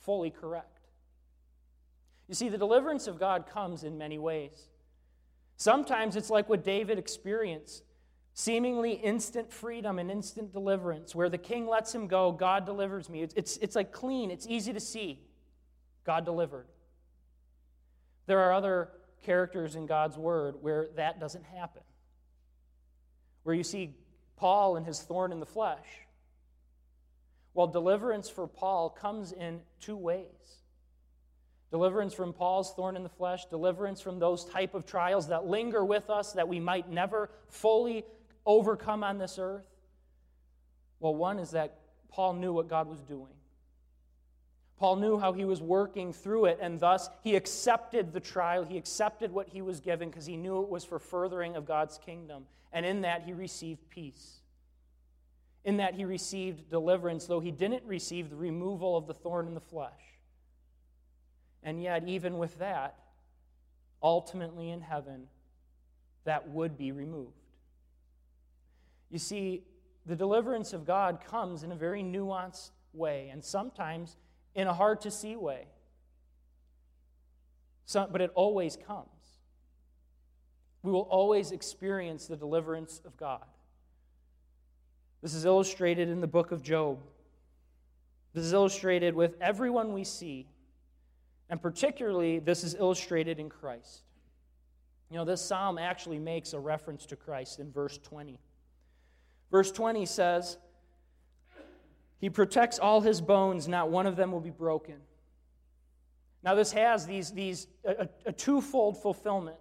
fully 0.00 0.30
correct. 0.30 0.88
You 2.28 2.34
see, 2.34 2.48
the 2.48 2.58
deliverance 2.58 3.06
of 3.06 3.18
God 3.18 3.46
comes 3.46 3.84
in 3.84 3.96
many 3.96 4.18
ways. 4.18 4.68
Sometimes 5.56 6.14
it's 6.14 6.30
like 6.30 6.48
what 6.48 6.62
David 6.62 6.98
experienced 6.98 7.84
seemingly 8.38 8.92
instant 8.92 9.52
freedom 9.52 9.98
and 9.98 10.12
instant 10.12 10.52
deliverance, 10.52 11.12
where 11.12 11.28
the 11.28 11.36
king 11.36 11.66
lets 11.66 11.92
him 11.92 12.06
go, 12.06 12.30
God 12.30 12.64
delivers 12.64 13.10
me. 13.10 13.20
It's, 13.20 13.34
it's, 13.34 13.56
it's 13.56 13.74
like 13.74 13.90
clean, 13.90 14.30
it's 14.30 14.46
easy 14.46 14.72
to 14.72 14.78
see. 14.78 15.18
God 16.04 16.24
delivered. 16.24 16.66
There 18.26 18.38
are 18.38 18.52
other 18.52 18.90
characters 19.24 19.74
in 19.74 19.86
God's 19.86 20.16
word 20.16 20.54
where 20.60 20.86
that 20.94 21.18
doesn't 21.18 21.46
happen, 21.46 21.82
where 23.42 23.56
you 23.56 23.64
see 23.64 23.96
Paul 24.36 24.76
and 24.76 24.86
his 24.86 25.00
thorn 25.00 25.32
in 25.32 25.40
the 25.40 25.46
flesh. 25.46 25.86
Well, 27.54 27.66
deliverance 27.66 28.28
for 28.30 28.46
Paul 28.46 28.88
comes 28.88 29.32
in 29.32 29.62
two 29.80 29.96
ways 29.96 30.26
deliverance 31.72 32.14
from 32.14 32.32
Paul's 32.32 32.72
thorn 32.72 32.96
in 32.96 33.02
the 33.02 33.08
flesh, 33.08 33.46
deliverance 33.46 34.00
from 34.00 34.18
those 34.18 34.44
type 34.44 34.74
of 34.74 34.86
trials 34.86 35.28
that 35.28 35.44
linger 35.44 35.84
with 35.84 36.08
us 36.08 36.32
that 36.32 36.48
we 36.48 36.60
might 36.60 36.88
never 36.88 37.30
fully 37.48 38.04
overcome 38.48 39.04
on 39.04 39.18
this 39.18 39.38
earth. 39.38 39.66
Well, 40.98 41.14
one 41.14 41.38
is 41.38 41.52
that 41.52 41.78
Paul 42.08 42.32
knew 42.32 42.52
what 42.52 42.66
God 42.66 42.88
was 42.88 43.02
doing. 43.02 43.34
Paul 44.78 44.96
knew 44.96 45.18
how 45.18 45.32
he 45.32 45.44
was 45.44 45.60
working 45.60 46.12
through 46.12 46.46
it, 46.46 46.58
and 46.60 46.80
thus 46.80 47.10
he 47.22 47.36
accepted 47.36 48.12
the 48.12 48.20
trial. 48.20 48.64
He 48.64 48.78
accepted 48.78 49.30
what 49.30 49.48
he 49.48 49.60
was 49.60 49.80
given 49.80 50.08
because 50.08 50.24
he 50.24 50.36
knew 50.36 50.62
it 50.62 50.68
was 50.68 50.84
for 50.84 50.98
furthering 50.98 51.56
of 51.56 51.66
God's 51.66 51.98
kingdom. 51.98 52.46
And 52.72 52.86
in 52.86 53.02
that, 53.02 53.22
he 53.22 53.32
received 53.32 53.88
peace. 53.90 54.38
In 55.64 55.76
that, 55.78 55.94
he 55.94 56.04
received 56.04 56.70
deliverance, 56.70 57.26
though 57.26 57.40
he 57.40 57.50
didn't 57.50 57.84
receive 57.84 58.30
the 58.30 58.36
removal 58.36 58.96
of 58.96 59.06
the 59.06 59.14
thorn 59.14 59.46
in 59.46 59.54
the 59.54 59.60
flesh. 59.60 59.90
And 61.62 61.82
yet, 61.82 62.06
even 62.06 62.38
with 62.38 62.58
that, 62.60 62.94
ultimately 64.00 64.70
in 64.70 64.80
heaven, 64.80 65.26
that 66.24 66.48
would 66.50 66.78
be 66.78 66.92
removed. 66.92 67.32
You 69.10 69.18
see, 69.18 69.64
the 70.06 70.16
deliverance 70.16 70.72
of 70.72 70.86
God 70.86 71.20
comes 71.24 71.62
in 71.62 71.72
a 71.72 71.74
very 71.74 72.02
nuanced 72.02 72.70
way, 72.92 73.28
and 73.30 73.44
sometimes 73.44 74.16
in 74.54 74.66
a 74.66 74.74
hard 74.74 75.00
to 75.02 75.10
see 75.10 75.36
way. 75.36 75.66
But 77.92 78.20
it 78.20 78.30
always 78.34 78.76
comes. 78.76 79.08
We 80.82 80.92
will 80.92 81.08
always 81.10 81.52
experience 81.52 82.26
the 82.26 82.36
deliverance 82.36 83.00
of 83.04 83.16
God. 83.16 83.44
This 85.22 85.34
is 85.34 85.44
illustrated 85.44 86.08
in 86.08 86.20
the 86.20 86.26
book 86.26 86.52
of 86.52 86.62
Job. 86.62 86.98
This 88.34 88.44
is 88.44 88.52
illustrated 88.52 89.14
with 89.14 89.36
everyone 89.40 89.92
we 89.92 90.04
see 90.04 90.46
and 91.50 91.60
particularly, 91.60 92.38
this 92.38 92.62
is 92.62 92.74
illustrated 92.74 93.40
in 93.40 93.48
Christ. 93.48 94.02
You 95.10 95.16
know, 95.16 95.24
this 95.24 95.40
psalm 95.40 95.78
actually 95.78 96.18
makes 96.18 96.52
a 96.52 96.60
reference 96.60 97.06
to 97.06 97.16
Christ 97.16 97.58
in 97.58 97.72
verse 97.72 97.98
20. 97.98 98.38
Verse 99.50 99.70
20 99.72 100.06
says, 100.06 100.58
He 102.18 102.30
protects 102.30 102.78
all 102.78 103.00
his 103.00 103.20
bones, 103.20 103.68
not 103.68 103.90
one 103.90 104.06
of 104.06 104.16
them 104.16 104.32
will 104.32 104.40
be 104.40 104.50
broken. 104.50 104.96
Now, 106.42 106.54
this 106.54 106.72
has 106.72 107.06
these, 107.06 107.32
these 107.32 107.66
a, 107.84 108.08
a 108.26 108.32
twofold 108.32 109.02
fulfillment. 109.02 109.56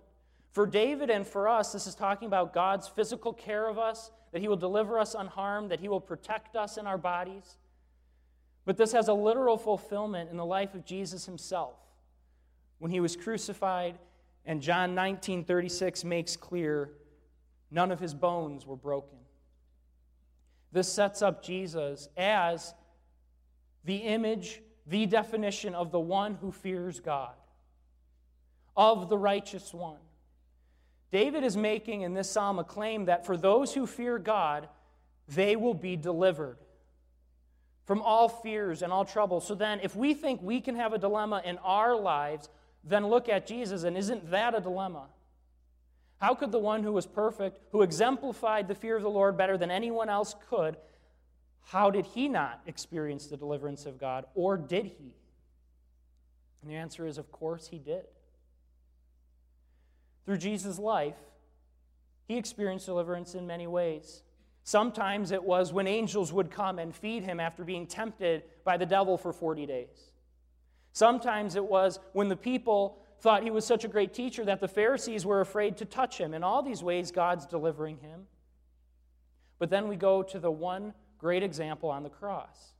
For 0.52 0.66
David 0.66 1.10
and 1.10 1.26
for 1.26 1.48
us, 1.48 1.74
this 1.74 1.88
is 1.88 1.96
talking 1.96 2.28
about 2.28 2.54
God's 2.54 2.88
physical 2.88 3.34
care 3.34 3.68
of 3.68 3.78
us, 3.78 4.12
that 4.32 4.42
He 4.42 4.48
will 4.48 4.58
deliver 4.58 5.00
us 5.00 5.16
unharmed, 5.16 5.72
that 5.72 5.80
He 5.80 5.88
will 5.88 6.02
protect 6.02 6.56
us 6.56 6.78
in 6.78 6.88
our 6.88 6.98
bodies. 6.98 7.58
But 8.68 8.76
this 8.76 8.92
has 8.92 9.08
a 9.08 9.14
literal 9.14 9.58
fulfillment 9.58 10.30
in 10.30 10.36
the 10.36 10.46
life 10.46 10.76
of 10.76 10.84
Jesus 10.86 11.26
himself. 11.26 11.76
When 12.80 12.92
he 12.92 13.00
was 13.00 13.16
crucified, 13.16 13.98
and 14.46 14.62
John 14.62 14.94
19 14.94 15.46
36 15.46 16.04
makes 16.04 16.36
clear, 16.36 16.90
none 17.72 17.92
of 17.92 18.00
his 18.02 18.14
bones 18.14 18.68
were 18.68 18.76
broken. 18.76 19.18
This 20.72 20.92
sets 20.92 21.22
up 21.22 21.44
Jesus 21.44 22.10
as 22.18 22.74
the 23.86 23.98
image, 23.98 24.62
the 24.86 25.06
definition 25.06 25.74
of 25.74 25.92
the 25.92 26.00
one 26.00 26.36
who 26.36 26.52
fears 26.52 27.00
God, 27.00 27.34
of 28.76 29.10
the 29.10 29.18
righteous 29.18 29.74
one. 29.74 30.00
David 31.12 31.44
is 31.44 31.56
making 31.56 32.02
in 32.02 32.14
this 32.14 32.30
psalm 32.30 32.60
a 32.60 32.64
claim 32.64 33.06
that 33.06 33.26
for 33.26 33.38
those 33.38 33.74
who 33.74 33.88
fear 33.88 34.20
God, 34.20 34.68
they 35.30 35.56
will 35.56 35.74
be 35.74 35.96
delivered 35.96 36.58
from 37.86 38.02
all 38.02 38.28
fears 38.28 38.82
and 38.82 38.92
all 38.92 39.06
trouble. 39.06 39.40
So 39.40 39.56
then, 39.56 39.80
if 39.82 39.96
we 39.96 40.14
think 40.14 40.42
we 40.42 40.60
can 40.60 40.76
have 40.76 40.92
a 40.92 40.98
dilemma 40.98 41.42
in 41.46 41.58
our 41.60 41.96
lives, 41.96 42.50
then 42.84 43.08
look 43.08 43.30
at 43.30 43.48
Jesus, 43.48 43.84
and 43.84 43.98
isn't 43.98 44.30
that 44.32 44.54
a 44.54 44.60
dilemma? 44.60 45.06
How 46.20 46.34
could 46.34 46.52
the 46.52 46.60
one 46.60 46.84
who 46.84 46.94
was 46.94 47.06
perfect, 47.06 47.60
who 47.72 47.82
exemplified 47.82 48.68
the 48.68 48.76
fear 48.76 48.96
of 48.96 49.04
the 49.04 49.10
Lord 49.10 49.38
better 49.38 49.58
than 49.58 49.70
anyone 49.70 50.10
else 50.10 50.36
could, 50.50 50.78
how 51.62 51.92
did 51.92 52.06
he 52.06 52.28
not 52.28 52.62
experience 52.66 53.28
the 53.28 53.38
deliverance 53.38 53.86
of 53.86 54.00
God, 54.00 54.26
or 54.36 54.58
did 54.58 54.86
he? 54.86 55.14
And 56.62 56.72
the 56.72 56.76
answer 56.76 57.06
is, 57.06 57.18
of 57.18 57.32
course, 57.32 57.68
he 57.68 57.78
did. 57.78 58.06
Through 60.26 60.38
Jesus' 60.38 60.80
life, 60.80 61.18
he 62.28 62.38
experienced 62.38 62.86
deliverance 62.86 63.36
in 63.36 63.46
many 63.46 63.68
ways. 63.68 64.24
Sometimes 64.64 65.32
it 65.32 65.44
was 65.44 65.72
when 65.72 65.88
angels 65.88 66.34
would 66.34 66.52
come 66.52 66.80
and 66.80 66.94
feed 66.94 67.24
him 67.24 67.40
after 67.40 67.64
being 67.64 67.88
tempted 67.88 68.44
by 68.66 68.76
the 68.76 68.86
devil 68.86 69.18
for 69.18 69.32
40 69.32 69.66
days. 69.66 70.12
Sometimes 70.92 71.56
it 71.56 71.64
was 71.64 72.00
when 72.14 72.28
the 72.28 72.36
people 72.36 73.00
thought 73.20 73.44
he 73.44 73.52
was 73.52 73.66
such 73.66 73.84
a 73.84 73.88
great 73.88 74.14
teacher 74.14 74.46
that 74.46 74.60
the 74.60 74.68
Pharisees 74.68 75.26
were 75.26 75.42
afraid 75.42 75.78
to 75.78 75.86
touch 75.86 76.18
him. 76.20 76.34
In 76.34 76.44
all 76.44 76.62
these 76.62 76.84
ways, 76.84 77.12
God's 77.12 77.46
delivering 77.46 77.98
him. 77.98 78.28
But 79.60 79.70
then 79.70 79.88
we 79.88 79.96
go 79.96 80.22
to 80.24 80.40
the 80.40 80.52
one 80.52 80.94
great 81.18 81.44
example 81.44 81.90
on 81.90 82.04
the 82.04 82.10
cross. 82.10 82.74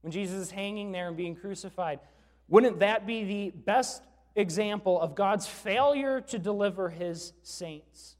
When 0.00 0.12
Jesus 0.12 0.36
is 0.36 0.50
hanging 0.50 0.92
there 0.92 1.08
and 1.08 1.16
being 1.16 1.36
crucified, 1.36 2.00
wouldn't 2.48 2.80
that 2.80 3.06
be 3.06 3.24
the 3.24 3.50
best 3.50 4.02
example 4.34 5.00
of 5.00 5.14
God's 5.14 5.46
failure 5.46 6.20
to 6.22 6.38
deliver 6.38 6.88
his 6.88 7.32
saints? 7.42 8.16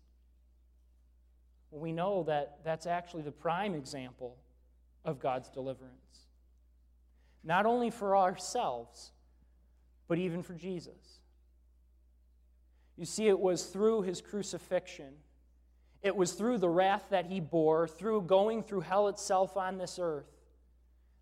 We 1.71 1.93
know 1.93 2.25
that 2.25 2.59
that's 2.65 2.87
actually 2.87 3.23
the 3.23 3.33
prime 3.33 3.75
example 3.75 4.37
of 5.05 5.19
God's 5.19 5.49
deliverance. 5.51 5.95
Not 7.45 7.67
only 7.67 7.91
for 7.91 8.17
ourselves, 8.17 9.13
but 10.09 10.19
even 10.19 10.43
for 10.43 10.55
Jesus. 10.55 11.08
You 12.99 13.05
see, 13.05 13.29
it 13.29 13.39
was 13.39 13.67
through 13.67 14.03
his 14.03 14.21
crucifixion, 14.21 15.15
it 16.03 16.15
was 16.15 16.33
through 16.33 16.59
the 16.59 16.69
wrath 16.69 17.07
that 17.11 17.27
he 17.27 17.39
bore, 17.39 17.87
through 17.87 18.23
going 18.23 18.65
through 18.65 18.81
hell 18.81 19.07
itself 19.07 19.57
on 19.57 19.79
this 19.79 19.99
earth, 20.03 20.27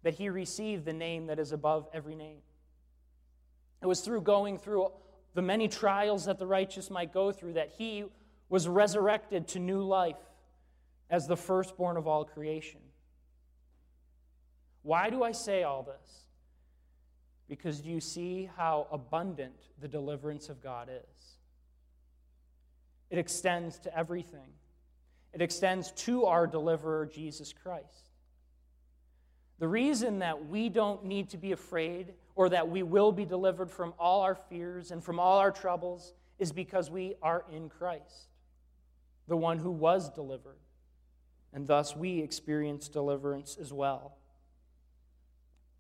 that 0.03 0.15
he 0.15 0.31
received 0.31 0.87
the 0.87 0.95
name 0.95 1.27
that 1.27 1.39
is 1.39 1.53
above 1.53 1.87
every 1.93 2.15
name. 2.15 2.39
It 3.83 3.87
was 3.87 4.01
through 4.01 4.23
going 4.23 4.59
through 4.59 4.91
the 5.35 5.43
many 5.43 5.69
trials 5.69 6.25
that 6.25 6.39
the 6.39 6.47
righteous 6.47 6.91
might 6.91 7.13
go 7.13 7.31
through 7.31 7.55
that 7.55 7.73
he 7.77 8.05
was 8.49 8.67
resurrected 8.67 9.47
to 9.49 9.59
new 9.59 9.83
life 9.83 10.17
as 11.11 11.27
the 11.27 11.37
firstborn 11.37 11.99
of 11.99 12.07
all 12.07 12.25
creation. 12.25 12.81
Why 14.83 15.11
do 15.11 15.23
I 15.23 15.33
say 15.33 15.63
all 15.63 15.83
this? 15.83 16.27
Because 17.49 17.81
do 17.81 17.91
you 17.91 18.01
see 18.01 18.49
how 18.57 18.87
abundant 18.91 19.57
the 19.79 19.89
deliverance 19.89 20.49
of 20.49 20.63
God 20.63 20.89
is? 20.89 21.36
It 23.11 23.19
extends 23.19 23.79
to 23.81 23.97
everything, 23.97 24.49
it 25.33 25.43
extends 25.43 25.93
to 25.93 26.27
our 26.27 26.47
deliverer, 26.47 27.07
Jesus 27.07 27.53
Christ. 27.53 28.11
The 29.59 29.69
reason 29.69 30.19
that 30.19 30.49
we 30.49 30.69
don't 30.69 31.05
need 31.07 31.31
to 31.31 31.39
be 31.39 31.53
afraid 31.53 32.13
or 32.35 32.51
that 32.51 32.69
we 32.69 32.83
will 32.83 33.11
be 33.11 33.25
delivered 33.25 33.71
from 33.71 33.95
all 33.99 34.21
our 34.21 34.35
fears 34.35 34.91
and 34.91 35.03
from 35.03 35.19
all 35.19 35.39
our 35.39 35.51
troubles 35.51 36.13
is 36.39 36.53
because 36.53 36.91
we 36.91 37.15
are 37.23 37.43
in 37.51 37.71
Christ, 37.71 38.29
the 39.29 39.37
one 39.37 39.59
who 39.59 39.71
was 39.71 40.11
delivered 40.11 40.59
and 41.57 41.67
thus 41.67 41.97
we 41.97 42.21
experience 42.21 42.87
deliverance 42.87 43.57
as 43.59 43.73
well. 43.73 44.19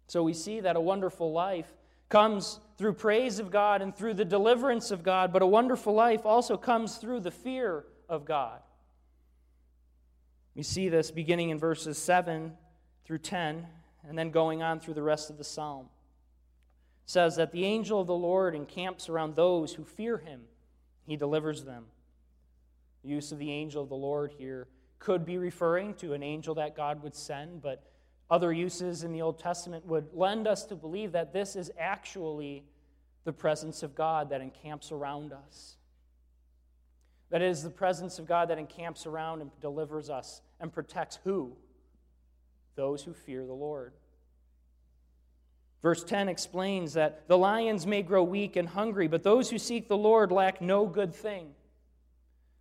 So 0.06 0.22
we 0.22 0.32
see 0.32 0.60
that 0.60 0.74
a 0.74 0.80
wonderful 0.80 1.32
life 1.32 1.70
comes 2.08 2.60
through 2.78 2.92
praise 2.92 3.38
of 3.38 3.50
God 3.50 3.82
and 3.82 3.94
through 3.94 4.14
the 4.14 4.24
deliverance 4.24 4.90
of 4.90 5.02
God, 5.02 5.32
but 5.32 5.42
a 5.42 5.46
wonderful 5.46 5.94
life 5.94 6.24
also 6.24 6.56
comes 6.56 6.96
through 6.96 7.20
the 7.20 7.30
fear 7.30 7.84
of 8.08 8.24
God. 8.24 8.60
We 10.54 10.62
see 10.62 10.88
this 10.88 11.10
beginning 11.10 11.50
in 11.50 11.58
verses 11.58 11.98
7 11.98 12.52
through 13.04 13.18
10 13.18 13.66
and 14.08 14.18
then 14.18 14.30
going 14.30 14.62
on 14.62 14.80
through 14.80 14.94
the 14.94 15.02
rest 15.02 15.30
of 15.30 15.38
the 15.38 15.44
psalm. 15.44 15.86
It 17.04 17.10
says 17.10 17.36
that 17.36 17.52
the 17.52 17.64
angel 17.64 18.00
of 18.00 18.06
the 18.06 18.14
Lord 18.14 18.54
encamps 18.54 19.08
around 19.08 19.36
those 19.36 19.74
who 19.74 19.84
fear 19.84 20.18
him, 20.18 20.42
he 21.06 21.16
delivers 21.16 21.64
them. 21.64 21.86
The 23.02 23.10
use 23.10 23.32
of 23.32 23.38
the 23.38 23.52
angel 23.52 23.82
of 23.82 23.88
the 23.88 23.94
Lord 23.94 24.32
here 24.38 24.66
could 24.98 25.24
be 25.24 25.38
referring 25.38 25.94
to 25.94 26.14
an 26.14 26.22
angel 26.22 26.54
that 26.56 26.74
God 26.74 27.02
would 27.02 27.14
send, 27.14 27.62
but 27.62 27.84
other 28.30 28.52
uses 28.52 29.04
in 29.04 29.12
the 29.12 29.22
Old 29.22 29.38
Testament 29.38 29.86
would 29.86 30.08
lend 30.12 30.48
us 30.48 30.64
to 30.66 30.74
believe 30.74 31.12
that 31.12 31.32
this 31.32 31.54
is 31.54 31.70
actually 31.78 32.64
the 33.24 33.32
presence 33.32 33.82
of 33.82 33.94
God 33.94 34.30
that 34.30 34.40
encamps 34.40 34.90
around 34.90 35.32
us. 35.32 35.76
That 37.30 37.42
it 37.42 37.48
is 37.50 37.62
the 37.62 37.70
presence 37.70 38.18
of 38.18 38.26
God 38.26 38.50
that 38.50 38.58
encamps 38.58 39.06
around 39.06 39.42
and 39.42 39.50
delivers 39.60 40.10
us 40.10 40.42
and 40.60 40.72
protects 40.72 41.18
who? 41.24 41.52
Those 42.74 43.02
who 43.02 43.12
fear 43.12 43.44
the 43.46 43.52
Lord. 43.52 43.92
Verse 45.82 46.02
10 46.02 46.28
explains 46.28 46.94
that 46.94 47.28
the 47.28 47.38
lions 47.38 47.86
may 47.86 48.02
grow 48.02 48.22
weak 48.22 48.56
and 48.56 48.68
hungry, 48.68 49.06
but 49.06 49.22
those 49.22 49.50
who 49.50 49.58
seek 49.58 49.88
the 49.88 49.96
Lord 49.96 50.32
lack 50.32 50.60
no 50.60 50.86
good 50.86 51.14
thing. 51.14 51.50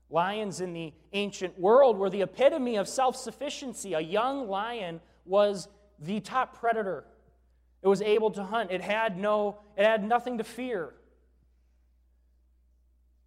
Lions 0.10 0.62
in 0.62 0.74
the 0.74 0.94
ancient 1.14 1.60
world 1.60 1.98
were 1.98 2.10
the 2.10 2.22
epitome 2.22 2.76
of 2.76 2.88
self 2.88 3.16
sufficiency. 3.16 3.94
A 3.94 4.00
young 4.00 4.48
lion 4.48 5.02
was 5.26 5.68
the 6.00 6.20
top 6.20 6.60
predator. 6.60 7.04
It 7.82 7.88
was 7.88 8.02
able 8.02 8.32
to 8.32 8.44
hunt. 8.44 8.72
It 8.72 8.82
had 8.82 9.18
no 9.18 9.58
it 9.78 9.86
had 9.86 10.04
nothing 10.04 10.38
to 10.38 10.44
fear. 10.44 10.94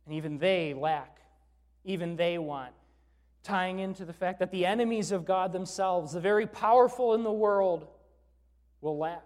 And 0.06 0.14
even 0.14 0.38
they 0.38 0.74
lack. 0.74 1.18
Even 1.84 2.16
they 2.16 2.38
want. 2.38 2.72
Tying 3.42 3.78
into 3.78 4.04
the 4.04 4.12
fact 4.12 4.38
that 4.40 4.50
the 4.50 4.66
enemies 4.66 5.12
of 5.12 5.24
God 5.24 5.52
themselves, 5.52 6.12
the 6.12 6.20
very 6.20 6.46
powerful 6.46 7.14
in 7.14 7.22
the 7.22 7.32
world, 7.32 7.86
will 8.80 8.98
lack 8.98 9.24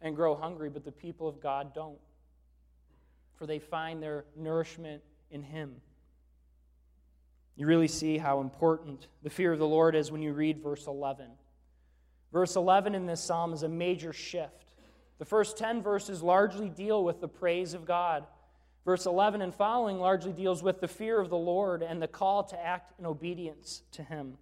and 0.00 0.14
grow 0.14 0.34
hungry, 0.34 0.70
but 0.70 0.84
the 0.84 0.92
people 0.92 1.28
of 1.28 1.40
God 1.40 1.74
don't. 1.74 1.98
For 3.34 3.46
they 3.46 3.58
find 3.58 4.02
their 4.02 4.24
nourishment 4.36 5.02
in 5.30 5.42
Him. 5.42 5.76
You 7.56 7.66
really 7.66 7.88
see 7.88 8.18
how 8.18 8.40
important 8.40 9.08
the 9.22 9.30
fear 9.30 9.52
of 9.52 9.58
the 9.58 9.66
Lord 9.66 9.94
is 9.94 10.12
when 10.12 10.22
you 10.22 10.32
read 10.32 10.62
verse 10.62 10.86
11. 10.86 11.26
Verse 12.32 12.56
11 12.56 12.94
in 12.94 13.06
this 13.06 13.22
psalm 13.22 13.52
is 13.52 13.62
a 13.62 13.68
major 13.68 14.12
shift. 14.12 14.66
The 15.18 15.24
first 15.24 15.56
10 15.56 15.82
verses 15.82 16.22
largely 16.22 16.68
deal 16.68 17.02
with 17.02 17.20
the 17.20 17.28
praise 17.28 17.74
of 17.74 17.86
God. 17.86 18.26
Verse 18.84 19.06
11 19.06 19.42
and 19.42 19.54
following 19.54 19.98
largely 19.98 20.32
deals 20.32 20.62
with 20.62 20.80
the 20.80 20.88
fear 20.88 21.20
of 21.20 21.30
the 21.30 21.36
Lord 21.36 21.82
and 21.82 22.00
the 22.00 22.06
call 22.06 22.44
to 22.44 22.64
act 22.64 22.92
in 22.98 23.06
obedience 23.06 23.82
to 23.92 24.02
Him. 24.02 24.38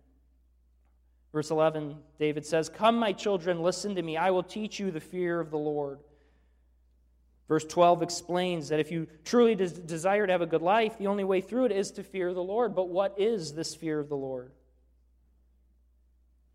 Verse 1.33 1.51
11, 1.51 1.97
David 2.19 2.47
says, 2.47 2.69
Come, 2.69 2.97
my 2.97 3.13
children, 3.13 3.63
listen 3.63 3.95
to 3.95 4.03
me. 4.03 4.17
I 4.17 4.31
will 4.31 4.43
teach 4.43 4.79
you 4.79 4.91
the 4.91 5.01
fear 5.01 5.41
of 5.41 5.51
the 5.51 5.59
Lord. 5.59 5.99
Verse 7.49 7.65
12 7.65 8.03
explains 8.03 8.69
that 8.69 8.81
if 8.81 8.91
you 8.91 9.07
truly 9.25 9.55
des- 9.55 9.69
desire 9.69 10.27
to 10.27 10.33
have 10.33 10.43
a 10.43 10.47
good 10.47 10.63
life, 10.63 10.97
the 10.97 11.09
only 11.09 11.25
way 11.25 11.41
through 11.41 11.67
it 11.67 11.73
is 11.73 11.91
to 11.93 12.03
fear 12.03 12.33
the 12.33 12.43
Lord. 12.43 12.75
But 12.75 12.89
what 12.89 13.19
is 13.19 13.53
this 13.53 13.75
fear 13.75 13.99
of 13.99 14.09
the 14.09 14.17
Lord? 14.17 14.53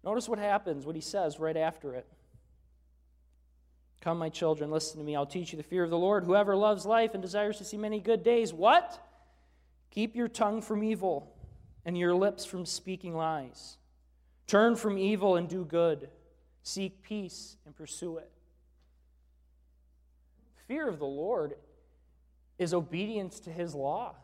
Notice 0.04 0.30
what 0.30 0.40
happens, 0.40 0.86
what 0.86 0.96
he 0.96 1.02
says 1.02 1.40
right 1.40 1.58
after 1.58 1.94
it. 1.94 2.06
Come, 4.02 4.18
my 4.18 4.30
children, 4.30 4.72
listen 4.72 4.98
to 4.98 5.04
me. 5.04 5.16
I'll 5.16 5.26
teach 5.26 5.52
you 5.52 5.58
the 5.58 5.64
fear 5.64 5.84
of 5.84 5.90
the 5.90 5.98
Lord. 5.98 6.24
Whoever 6.24 6.56
loves 6.56 6.86
life 6.86 7.14
and 7.14 7.22
desires 7.22 7.58
to 7.58 7.66
see 7.66 7.78
many 7.78 8.00
good 8.00 8.24
days, 8.24 8.54
what? 8.54 8.98
Keep 9.92 10.16
your 10.16 10.30
tongue 10.30 10.62
from 10.62 10.84
evil 10.84 11.36
and 11.86 11.98
your 11.98 12.14
lips 12.14 12.46
from 12.46 12.66
speaking 12.66 13.16
lies. 13.16 13.78
Turn 14.48 14.76
from 14.76 14.98
evil 14.98 15.36
and 15.36 15.50
do 15.50 15.66
good. 15.66 16.10
Seek 16.64 17.02
peace 17.04 17.58
and 17.66 17.76
pursue 17.76 18.18
it. 18.18 18.32
Fear 20.68 20.88
of 20.88 21.00
the 21.00 21.06
Lord 21.06 21.56
is 22.58 22.74
obedience 22.74 23.40
to 23.42 23.50
his 23.50 23.74
law. 23.76 24.16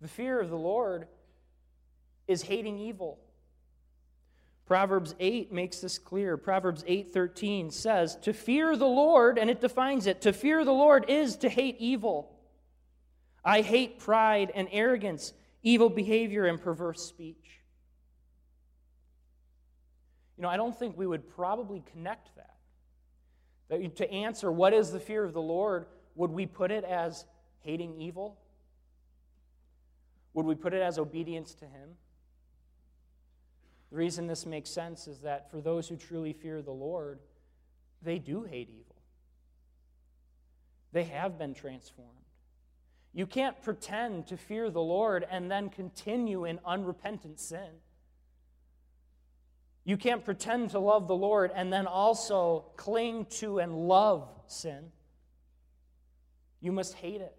The 0.00 0.08
fear 0.08 0.40
of 0.40 0.50
the 0.50 0.58
Lord 0.58 1.08
is 2.28 2.42
hating 2.42 2.78
evil. 2.78 3.18
Proverbs 4.70 5.16
8 5.18 5.50
makes 5.50 5.80
this 5.80 5.98
clear. 5.98 6.36
Proverbs 6.36 6.84
8:13 6.86 7.72
says, 7.72 8.14
"To 8.18 8.32
fear 8.32 8.76
the 8.76 8.86
Lord," 8.86 9.36
and 9.36 9.50
it 9.50 9.60
defines 9.60 10.06
it, 10.06 10.20
"to 10.20 10.32
fear 10.32 10.64
the 10.64 10.72
Lord 10.72 11.10
is 11.10 11.34
to 11.38 11.48
hate 11.48 11.76
evil. 11.78 12.38
I 13.44 13.62
hate 13.62 13.98
pride 13.98 14.52
and 14.54 14.68
arrogance, 14.70 15.32
evil 15.64 15.90
behavior 15.90 16.46
and 16.46 16.60
perverse 16.60 17.04
speech." 17.04 17.60
You 20.36 20.42
know, 20.42 20.48
I 20.48 20.56
don't 20.56 20.78
think 20.78 20.96
we 20.96 21.08
would 21.08 21.28
probably 21.28 21.80
connect 21.80 22.36
that. 22.36 22.56
that 23.66 23.96
to 23.96 24.08
answer 24.08 24.52
what 24.52 24.72
is 24.72 24.92
the 24.92 25.00
fear 25.00 25.24
of 25.24 25.32
the 25.32 25.42
Lord, 25.42 25.88
would 26.14 26.30
we 26.30 26.46
put 26.46 26.70
it 26.70 26.84
as 26.84 27.26
hating 27.58 28.00
evil? 28.00 28.38
Would 30.32 30.46
we 30.46 30.54
put 30.54 30.74
it 30.74 30.80
as 30.80 30.96
obedience 30.96 31.56
to 31.56 31.66
him? 31.66 31.98
The 33.90 33.96
reason 33.96 34.26
this 34.26 34.46
makes 34.46 34.70
sense 34.70 35.08
is 35.08 35.20
that 35.20 35.50
for 35.50 35.60
those 35.60 35.88
who 35.88 35.96
truly 35.96 36.32
fear 36.32 36.62
the 36.62 36.70
Lord, 36.70 37.18
they 38.02 38.18
do 38.18 38.44
hate 38.44 38.70
evil. 38.70 38.96
They 40.92 41.04
have 41.04 41.38
been 41.38 41.54
transformed. 41.54 42.10
You 43.12 43.26
can't 43.26 43.60
pretend 43.62 44.28
to 44.28 44.36
fear 44.36 44.70
the 44.70 44.80
Lord 44.80 45.26
and 45.28 45.50
then 45.50 45.68
continue 45.68 46.44
in 46.44 46.60
unrepentant 46.64 47.40
sin. 47.40 47.80
You 49.84 49.96
can't 49.96 50.24
pretend 50.24 50.70
to 50.70 50.78
love 50.78 51.08
the 51.08 51.16
Lord 51.16 51.50
and 51.54 51.72
then 51.72 51.86
also 51.86 52.66
cling 52.76 53.26
to 53.38 53.58
and 53.58 53.88
love 53.88 54.28
sin. 54.46 54.92
You 56.60 56.70
must 56.70 56.94
hate 56.94 57.20
it. 57.20 57.36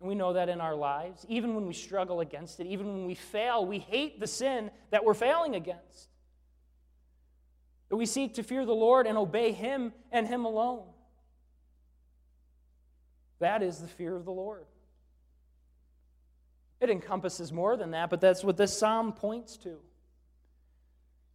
And 0.00 0.08
we 0.08 0.14
know 0.14 0.34
that 0.34 0.48
in 0.48 0.60
our 0.60 0.74
lives. 0.74 1.24
Even 1.28 1.54
when 1.54 1.66
we 1.66 1.72
struggle 1.72 2.20
against 2.20 2.60
it, 2.60 2.66
even 2.66 2.86
when 2.88 3.06
we 3.06 3.14
fail, 3.14 3.64
we 3.64 3.78
hate 3.78 4.20
the 4.20 4.26
sin 4.26 4.70
that 4.90 5.04
we're 5.04 5.14
failing 5.14 5.54
against. 5.54 6.08
That 7.88 7.96
we 7.96 8.06
seek 8.06 8.34
to 8.34 8.42
fear 8.42 8.66
the 8.66 8.74
Lord 8.74 9.06
and 9.06 9.16
obey 9.16 9.52
Him 9.52 9.92
and 10.12 10.26
Him 10.26 10.44
alone. 10.44 10.84
That 13.38 13.62
is 13.62 13.78
the 13.78 13.88
fear 13.88 14.16
of 14.16 14.24
the 14.24 14.32
Lord. 14.32 14.66
It 16.80 16.90
encompasses 16.90 17.52
more 17.52 17.76
than 17.76 17.92
that, 17.92 18.10
but 18.10 18.20
that's 18.20 18.44
what 18.44 18.56
this 18.56 18.76
psalm 18.76 19.12
points 19.12 19.56
to. 19.58 19.78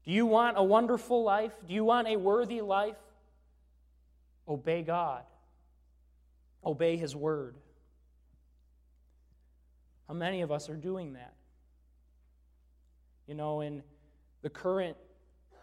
Do 0.03 0.11
you 0.11 0.25
want 0.25 0.57
a 0.57 0.63
wonderful 0.63 1.23
life? 1.23 1.53
Do 1.67 1.73
you 1.73 1.83
want 1.83 2.07
a 2.07 2.15
worthy 2.15 2.61
life? 2.61 2.97
Obey 4.47 4.81
God, 4.81 5.23
obey 6.63 6.97
His 6.97 7.15
word. 7.15 7.55
How 10.11 10.17
many 10.17 10.41
of 10.41 10.51
us 10.51 10.67
are 10.67 10.75
doing 10.75 11.13
that? 11.13 11.35
You 13.27 13.33
know, 13.33 13.61
in 13.61 13.81
the 14.41 14.49
current 14.49 14.97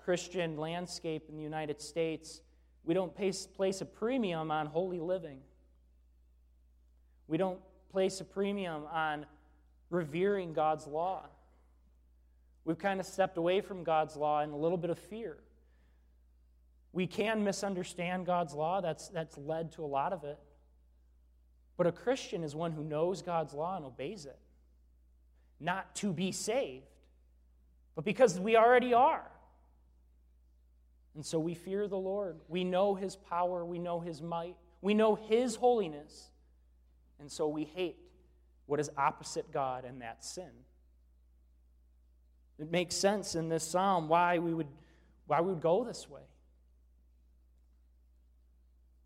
Christian 0.06 0.56
landscape 0.56 1.26
in 1.28 1.36
the 1.36 1.42
United 1.42 1.82
States, 1.82 2.40
we 2.82 2.94
don't 2.94 3.14
place 3.14 3.82
a 3.82 3.84
premium 3.84 4.50
on 4.50 4.64
holy 4.64 5.00
living. 5.00 5.40
We 7.26 7.36
don't 7.36 7.58
place 7.92 8.22
a 8.22 8.24
premium 8.24 8.84
on 8.90 9.26
revering 9.90 10.54
God's 10.54 10.86
law. 10.86 11.26
We've 12.64 12.78
kind 12.78 13.00
of 13.00 13.06
stepped 13.06 13.36
away 13.36 13.60
from 13.60 13.84
God's 13.84 14.16
law 14.16 14.40
in 14.40 14.48
a 14.48 14.56
little 14.56 14.78
bit 14.78 14.88
of 14.88 14.98
fear. 14.98 15.36
We 16.94 17.06
can 17.06 17.44
misunderstand 17.44 18.24
God's 18.24 18.54
law, 18.54 18.80
that's, 18.80 19.08
that's 19.08 19.36
led 19.36 19.72
to 19.72 19.84
a 19.84 19.86
lot 19.86 20.14
of 20.14 20.24
it. 20.24 20.38
But 21.78 21.86
a 21.86 21.92
Christian 21.92 22.44
is 22.44 22.54
one 22.54 22.72
who 22.72 22.82
knows 22.82 23.22
God's 23.22 23.54
law 23.54 23.76
and 23.76 23.86
obeys 23.86 24.26
it. 24.26 24.36
Not 25.60 25.94
to 25.96 26.12
be 26.12 26.32
saved, 26.32 26.84
but 27.94 28.04
because 28.04 28.38
we 28.38 28.56
already 28.56 28.92
are. 28.92 29.28
And 31.14 31.24
so 31.24 31.38
we 31.38 31.54
fear 31.54 31.88
the 31.88 31.96
Lord. 31.96 32.38
We 32.48 32.62
know 32.64 32.94
his 32.94 33.16
power, 33.16 33.64
we 33.64 33.78
know 33.78 34.00
his 34.00 34.20
might, 34.20 34.56
we 34.82 34.92
know 34.92 35.14
his 35.14 35.54
holiness. 35.56 36.30
And 37.20 37.30
so 37.30 37.48
we 37.48 37.64
hate 37.64 37.96
what 38.66 38.78
is 38.78 38.90
opposite 38.96 39.50
God, 39.50 39.84
and 39.84 40.02
that 40.02 40.24
sin. 40.24 40.50
It 42.58 42.70
makes 42.70 42.94
sense 42.94 43.34
in 43.34 43.48
this 43.48 43.64
psalm 43.64 44.08
why 44.08 44.38
we 44.38 44.52
would, 44.52 44.68
why 45.26 45.40
we 45.40 45.52
would 45.52 45.62
go 45.62 45.84
this 45.84 46.08
way. 46.08 46.22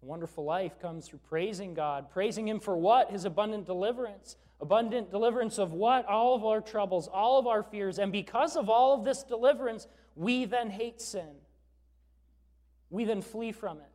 Wonderful 0.03 0.45
life 0.45 0.81
comes 0.81 1.07
through 1.07 1.21
praising 1.29 1.75
God. 1.75 2.11
Praising 2.11 2.49
Him 2.49 2.59
for 2.59 2.77
what? 2.77 3.13
His 3.13 3.25
abundant 3.25 3.67
deliverance. 3.67 4.37
Abundant 4.61 5.11
deliverance 5.11 5.59
of 5.59 5.73
what? 5.73 6.07
All 6.07 6.35
of 6.35 6.45
our 6.45 6.61
troubles, 6.61 7.09
all 7.09 7.39
of 7.39 7.47
our 7.47 7.63
fears. 7.63 8.01
And 8.01 8.11
because 8.11 8.57
of 8.57 8.69
all 8.69 8.95
of 8.95 9.05
this 9.05 9.23
deliverance, 9.23 9.87
we 10.17 10.45
then 10.45 10.71
hate 10.71 11.01
sin. 11.01 11.37
We 12.91 13.05
then 13.05 13.23
flee 13.23 13.53
from 13.53 13.79
it. 13.79 13.91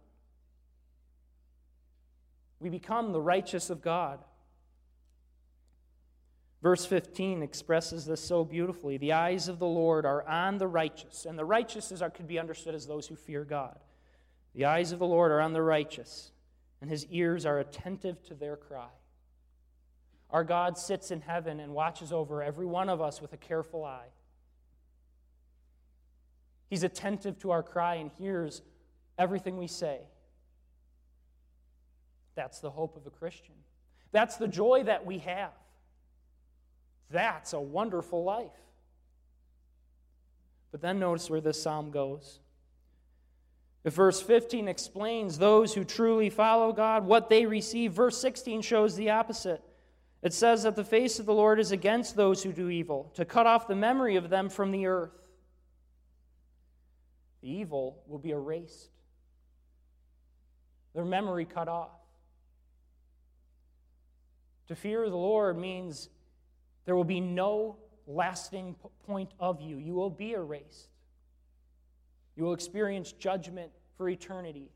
We 2.60 2.70
become 2.70 3.12
the 3.12 3.22
righteous 3.22 3.70
of 3.70 3.82
God. 3.82 4.20
Verse 6.64 6.86
15 6.86 7.44
expresses 7.44 8.06
this 8.06 8.22
so 8.22 8.44
beautifully. 8.44 8.98
The 8.98 9.14
eyes 9.14 9.48
of 9.48 9.60
the 9.60 9.68
Lord 9.68 10.06
are 10.06 10.28
on 10.28 10.58
the 10.58 10.68
righteous, 10.68 11.26
and 11.26 11.38
the 11.38 11.46
righteous 11.46 11.94
could 12.16 12.28
be 12.28 12.40
understood 12.40 12.74
as 12.74 12.88
those 12.88 13.08
who 13.08 13.16
fear 13.16 13.44
God. 13.44 13.78
The 14.58 14.66
eyes 14.66 14.92
of 14.92 14.98
the 14.98 15.06
Lord 15.06 15.32
are 15.32 15.40
on 15.40 15.54
the 15.54 15.62
righteous, 15.62 16.32
and 16.82 16.90
his 16.90 17.06
ears 17.12 17.46
are 17.46 17.60
attentive 17.60 18.24
to 18.24 18.34
their 18.34 18.58
cry. 18.58 18.90
Our 20.32 20.44
God 20.44 20.80
sits 20.80 21.12
in 21.12 21.22
heaven 21.22 21.60
and 21.60 21.76
watches 21.76 22.12
over 22.12 22.42
every 22.42 22.66
one 22.66 22.90
of 22.90 23.00
us 23.00 23.22
with 23.22 23.34
a 23.34 23.38
careful 23.38 23.86
eye. 23.86 24.08
He's 26.72 26.82
attentive 26.82 27.38
to 27.42 27.52
our 27.52 27.62
cry 27.62 27.96
and 27.96 28.10
hears 28.18 28.64
everything 29.20 29.60
we 29.60 29.68
say. 29.68 30.00
That's 32.34 32.60
the 32.60 32.72
hope 32.72 32.98
of 32.98 33.06
a 33.06 33.12
Christian. 33.12 33.54
That's 34.12 34.38
the 34.38 34.48
joy 34.48 34.86
that 34.86 35.06
we 35.06 35.20
have. 35.20 35.54
That's 37.12 37.54
a 37.54 37.62
wonderful 37.62 38.24
life. 38.24 38.50
But 40.72 40.82
then 40.82 40.98
notice 40.98 41.30
where 41.30 41.42
this 41.42 41.62
psalm 41.62 41.92
goes. 41.92 42.40
If 43.88 43.94
verse 43.94 44.22
15 44.22 44.68
explains 44.68 45.38
those 45.38 45.74
who 45.74 45.86
truly 45.86 46.30
follow 46.30 46.74
God, 46.74 47.06
what 47.06 47.30
they 47.30 47.46
receive, 47.46 47.94
verse 47.94 48.20
16 48.20 48.62
shows 48.62 48.98
the 48.98 49.12
opposite. 49.12 49.64
It 50.22 50.34
says 50.34 50.64
that 50.64 50.76
the 50.76 50.84
face 50.84 51.20
of 51.20 51.26
the 51.26 51.34
Lord 51.34 51.58
is 51.58 51.72
against 51.72 52.18
those 52.18 52.44
who 52.44 52.52
do 52.52 52.70
evil, 52.70 53.10
to 53.14 53.24
cut 53.24 53.48
off 53.48 53.66
the 53.66 53.78
memory 53.78 54.18
of 54.18 54.30
them 54.30 54.50
from 54.50 54.72
the 54.72 54.88
earth. 54.88 55.14
The 57.42 57.50
evil 57.50 58.04
will 58.08 58.20
be 58.20 58.32
erased, 58.32 58.90
their 60.94 61.06
memory 61.06 61.46
cut 61.46 61.70
off. 61.70 61.92
To 64.68 64.76
fear 64.76 65.10
the 65.10 65.16
Lord 65.16 65.58
means 65.58 66.10
there 66.84 66.98
will 66.98 67.06
be 67.06 67.22
no 67.22 67.78
lasting 68.06 68.76
point 69.06 69.32
of 69.40 69.62
you. 69.62 69.78
You 69.78 69.94
will 69.94 70.10
be 70.10 70.34
erased. 70.34 70.90
You 72.36 72.44
will 72.44 72.54
experience 72.54 73.14
judgment 73.14 73.72
for 73.98 74.08
eternity. 74.08 74.70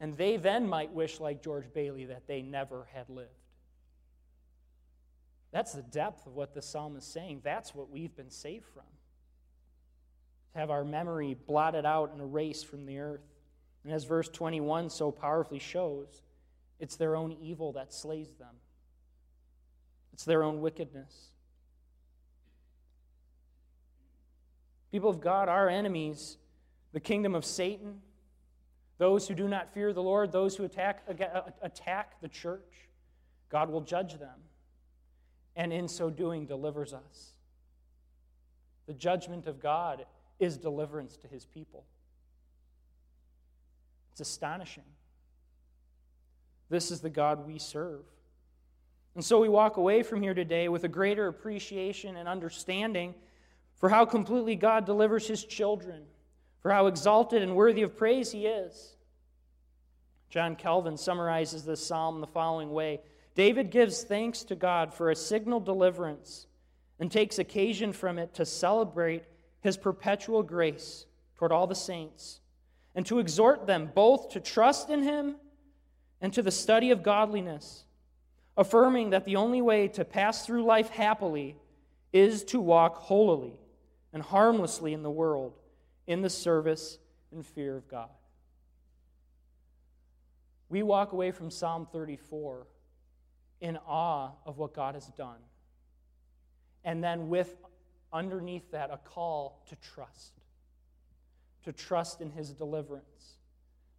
And 0.00 0.16
they 0.16 0.36
then 0.36 0.68
might 0.68 0.92
wish, 0.92 1.20
like 1.20 1.42
George 1.42 1.72
Bailey, 1.72 2.06
that 2.06 2.26
they 2.26 2.42
never 2.42 2.86
had 2.92 3.08
lived. 3.08 3.30
That's 5.52 5.72
the 5.72 5.82
depth 5.82 6.26
of 6.26 6.34
what 6.34 6.52
the 6.52 6.62
psalm 6.62 6.96
is 6.96 7.04
saying. 7.04 7.40
That's 7.44 7.74
what 7.74 7.90
we've 7.90 8.14
been 8.14 8.30
saved 8.30 8.66
from. 8.66 8.82
To 10.52 10.58
have 10.58 10.70
our 10.70 10.84
memory 10.84 11.36
blotted 11.46 11.86
out 11.86 12.12
and 12.12 12.20
erased 12.20 12.66
from 12.66 12.86
the 12.86 12.98
earth. 12.98 13.22
And 13.84 13.92
as 13.92 14.04
verse 14.04 14.28
21 14.28 14.90
so 14.90 15.12
powerfully 15.12 15.60
shows, 15.60 16.22
it's 16.80 16.96
their 16.96 17.14
own 17.14 17.36
evil 17.40 17.72
that 17.72 17.92
slays 17.92 18.32
them, 18.34 18.56
it's 20.12 20.24
their 20.24 20.42
own 20.42 20.60
wickedness. 20.60 21.28
People 24.90 25.10
of 25.10 25.20
God, 25.20 25.48
our 25.48 25.68
enemies, 25.68 26.36
the 26.94 27.00
kingdom 27.00 27.34
of 27.34 27.44
Satan, 27.44 28.00
those 28.98 29.26
who 29.26 29.34
do 29.34 29.48
not 29.48 29.74
fear 29.74 29.92
the 29.92 30.02
Lord, 30.02 30.30
those 30.30 30.54
who 30.54 30.62
attack, 30.62 31.02
uh, 31.08 31.40
attack 31.60 32.20
the 32.20 32.28
church, 32.28 32.88
God 33.50 33.68
will 33.68 33.80
judge 33.80 34.14
them, 34.14 34.38
and 35.56 35.72
in 35.72 35.88
so 35.88 36.08
doing, 36.08 36.46
delivers 36.46 36.94
us. 36.94 37.32
The 38.86 38.92
judgment 38.92 39.48
of 39.48 39.60
God 39.60 40.06
is 40.38 40.56
deliverance 40.56 41.16
to 41.16 41.26
his 41.26 41.44
people. 41.44 41.84
It's 44.12 44.20
astonishing. 44.20 44.84
This 46.70 46.92
is 46.92 47.00
the 47.00 47.10
God 47.10 47.44
we 47.44 47.58
serve. 47.58 48.04
And 49.16 49.24
so 49.24 49.40
we 49.40 49.48
walk 49.48 49.78
away 49.78 50.04
from 50.04 50.22
here 50.22 50.34
today 50.34 50.68
with 50.68 50.84
a 50.84 50.88
greater 50.88 51.26
appreciation 51.26 52.16
and 52.16 52.28
understanding 52.28 53.16
for 53.78 53.88
how 53.88 54.04
completely 54.04 54.54
God 54.54 54.86
delivers 54.86 55.26
his 55.26 55.44
children, 55.44 56.04
for 56.64 56.72
how 56.72 56.86
exalted 56.86 57.42
and 57.42 57.54
worthy 57.54 57.82
of 57.82 57.94
praise 57.94 58.32
he 58.32 58.46
is. 58.46 58.96
John 60.30 60.56
Calvin 60.56 60.96
summarizes 60.96 61.62
this 61.62 61.86
psalm 61.86 62.22
the 62.22 62.26
following 62.26 62.72
way 62.72 63.02
David 63.34 63.70
gives 63.70 64.02
thanks 64.02 64.44
to 64.44 64.54
God 64.54 64.94
for 64.94 65.10
a 65.10 65.14
signal 65.14 65.60
deliverance 65.60 66.46
and 66.98 67.12
takes 67.12 67.38
occasion 67.38 67.92
from 67.92 68.18
it 68.18 68.32
to 68.34 68.46
celebrate 68.46 69.24
his 69.60 69.76
perpetual 69.76 70.42
grace 70.42 71.04
toward 71.36 71.52
all 71.52 71.66
the 71.66 71.74
saints 71.74 72.40
and 72.94 73.04
to 73.04 73.18
exhort 73.18 73.66
them 73.66 73.90
both 73.94 74.30
to 74.30 74.40
trust 74.40 74.88
in 74.88 75.02
him 75.02 75.36
and 76.22 76.32
to 76.32 76.40
the 76.40 76.50
study 76.50 76.90
of 76.90 77.02
godliness, 77.02 77.84
affirming 78.56 79.10
that 79.10 79.26
the 79.26 79.36
only 79.36 79.60
way 79.60 79.86
to 79.88 80.02
pass 80.02 80.46
through 80.46 80.64
life 80.64 80.88
happily 80.88 81.56
is 82.10 82.42
to 82.44 82.58
walk 82.58 82.96
holily 82.96 83.58
and 84.14 84.22
harmlessly 84.22 84.94
in 84.94 85.02
the 85.02 85.10
world, 85.10 85.52
in 86.06 86.22
the 86.22 86.30
service 86.30 86.98
and 87.32 87.44
fear 87.44 87.76
of 87.76 87.88
God. 87.88 88.10
We 90.68 90.82
walk 90.82 91.12
away 91.12 91.30
from 91.30 91.50
Psalm 91.50 91.86
34 91.92 92.66
in 93.60 93.76
awe 93.86 94.32
of 94.44 94.58
what 94.58 94.74
God 94.74 94.94
has 94.94 95.06
done. 95.08 95.38
And 96.84 97.02
then, 97.02 97.28
with 97.28 97.56
underneath 98.12 98.70
that, 98.72 98.90
a 98.90 98.98
call 98.98 99.62
to 99.68 99.76
trust. 99.76 100.32
To 101.64 101.72
trust 101.72 102.20
in 102.20 102.30
His 102.30 102.50
deliverance. 102.50 103.38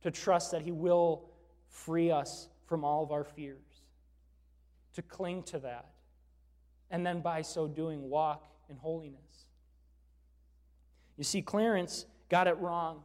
To 0.04 0.12
trust 0.12 0.52
that 0.52 0.62
He 0.62 0.72
will 0.72 1.30
free 1.70 2.12
us 2.12 2.48
from 2.66 2.84
all 2.84 3.04
of 3.04 3.12
our 3.12 3.24
fears, 3.24 3.84
to 4.94 5.02
cling 5.02 5.44
to 5.44 5.60
that, 5.60 5.90
and 6.90 7.06
then 7.06 7.22
by 7.22 7.42
so 7.42 7.68
doing, 7.68 8.10
walk 8.10 8.48
in 8.70 8.78
holiness. 8.78 9.20
You 11.18 11.24
see, 11.24 11.42
Clarence 11.42 12.06
got 12.30 12.48
it 12.48 12.58
wrong. 12.60 13.02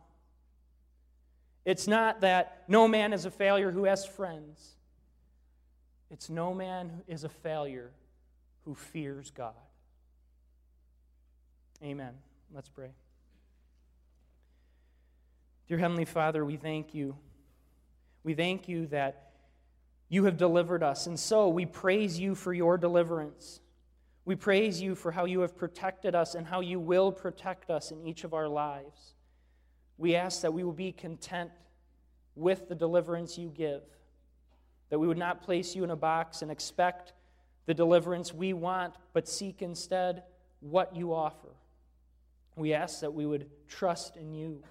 It's 1.65 1.87
not 1.87 2.23
that 2.23 2.65
no 2.69 2.89
man 2.89 3.13
is 3.13 3.27
a 3.27 3.31
failure 3.31 3.71
who 3.71 3.85
has 3.85 4.05
friends. 4.05 4.77
It's 6.11 6.29
no 6.29 6.53
man 6.55 7.03
is 7.07 7.25
a 7.25 7.29
failure 7.29 7.93
who 8.65 8.75
fears 8.75 9.31
God. 9.31 9.55
Amen. 11.83 12.15
Let's 12.53 12.69
pray. 12.69 12.91
Dear 15.69 15.79
Heavenly 15.79 16.05
Father, 16.05 16.45
we 16.45 16.57
thank 16.57 16.95
you. 16.95 17.17
We 18.25 18.35
thank 18.35 18.69
you 18.69 18.87
that 18.89 19.31
you 20.09 20.25
have 20.25 20.37
delivered 20.37 20.83
us. 20.83 21.07
And 21.07 21.19
so 21.19 21.49
we 21.49 21.65
praise 21.65 22.19
you 22.19 22.35
for 22.35 22.53
your 22.53 22.77
deliverance. 22.77 23.60
We 24.31 24.37
praise 24.37 24.81
you 24.81 24.95
for 24.95 25.11
how 25.11 25.25
you 25.25 25.41
have 25.41 25.57
protected 25.57 26.15
us 26.15 26.37
and 26.37 26.47
how 26.47 26.61
you 26.61 26.79
will 26.79 27.11
protect 27.11 27.69
us 27.69 27.91
in 27.91 28.07
each 28.07 28.23
of 28.23 28.33
our 28.33 28.47
lives. 28.47 29.15
We 29.99 30.15
ask 30.15 30.43
that 30.43 30.55
we 30.55 30.63
will 30.63 30.71
be 30.71 30.93
content 30.93 31.51
with 32.37 32.69
the 32.69 32.77
deliverance 32.77 33.37
you 33.37 33.49
give, 33.49 33.83
that 34.89 35.01
we 35.01 35.09
would 35.09 35.19
not 35.19 35.43
place 35.43 35.75
you 35.75 35.83
in 35.83 35.91
a 35.91 35.97
box 35.97 36.43
and 36.43 36.51
expect 36.53 37.13
the 37.67 37.75
deliverance 37.75 38.33
we 38.33 38.53
want, 38.53 38.95
but 39.15 39.27
seek 39.27 39.63
instead 39.63 40.23
what 40.61 40.95
you 40.95 41.13
offer. 41.13 41.57
We 42.55 42.73
ask 42.73 43.01
that 43.01 43.13
we 43.13 43.27
would 43.27 43.51
trust 43.67 44.17
in 44.17 44.33
you. 44.33 44.63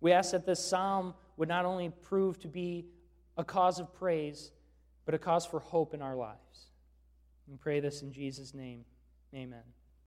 We 0.00 0.10
ask 0.10 0.32
that 0.32 0.46
this 0.46 0.58
psalm 0.58 1.14
would 1.36 1.48
not 1.48 1.64
only 1.64 1.90
prove 2.02 2.40
to 2.40 2.48
be 2.48 2.86
a 3.36 3.44
cause 3.44 3.78
of 3.78 3.94
praise, 3.94 4.50
but 5.04 5.14
a 5.14 5.18
cause 5.18 5.46
for 5.46 5.60
hope 5.60 5.94
in 5.94 6.02
our 6.02 6.16
lives. 6.16 6.72
We 7.48 7.56
pray 7.56 7.80
this 7.80 8.02
in 8.02 8.12
Jesus' 8.12 8.54
name. 8.54 8.84
Amen. 9.34 9.62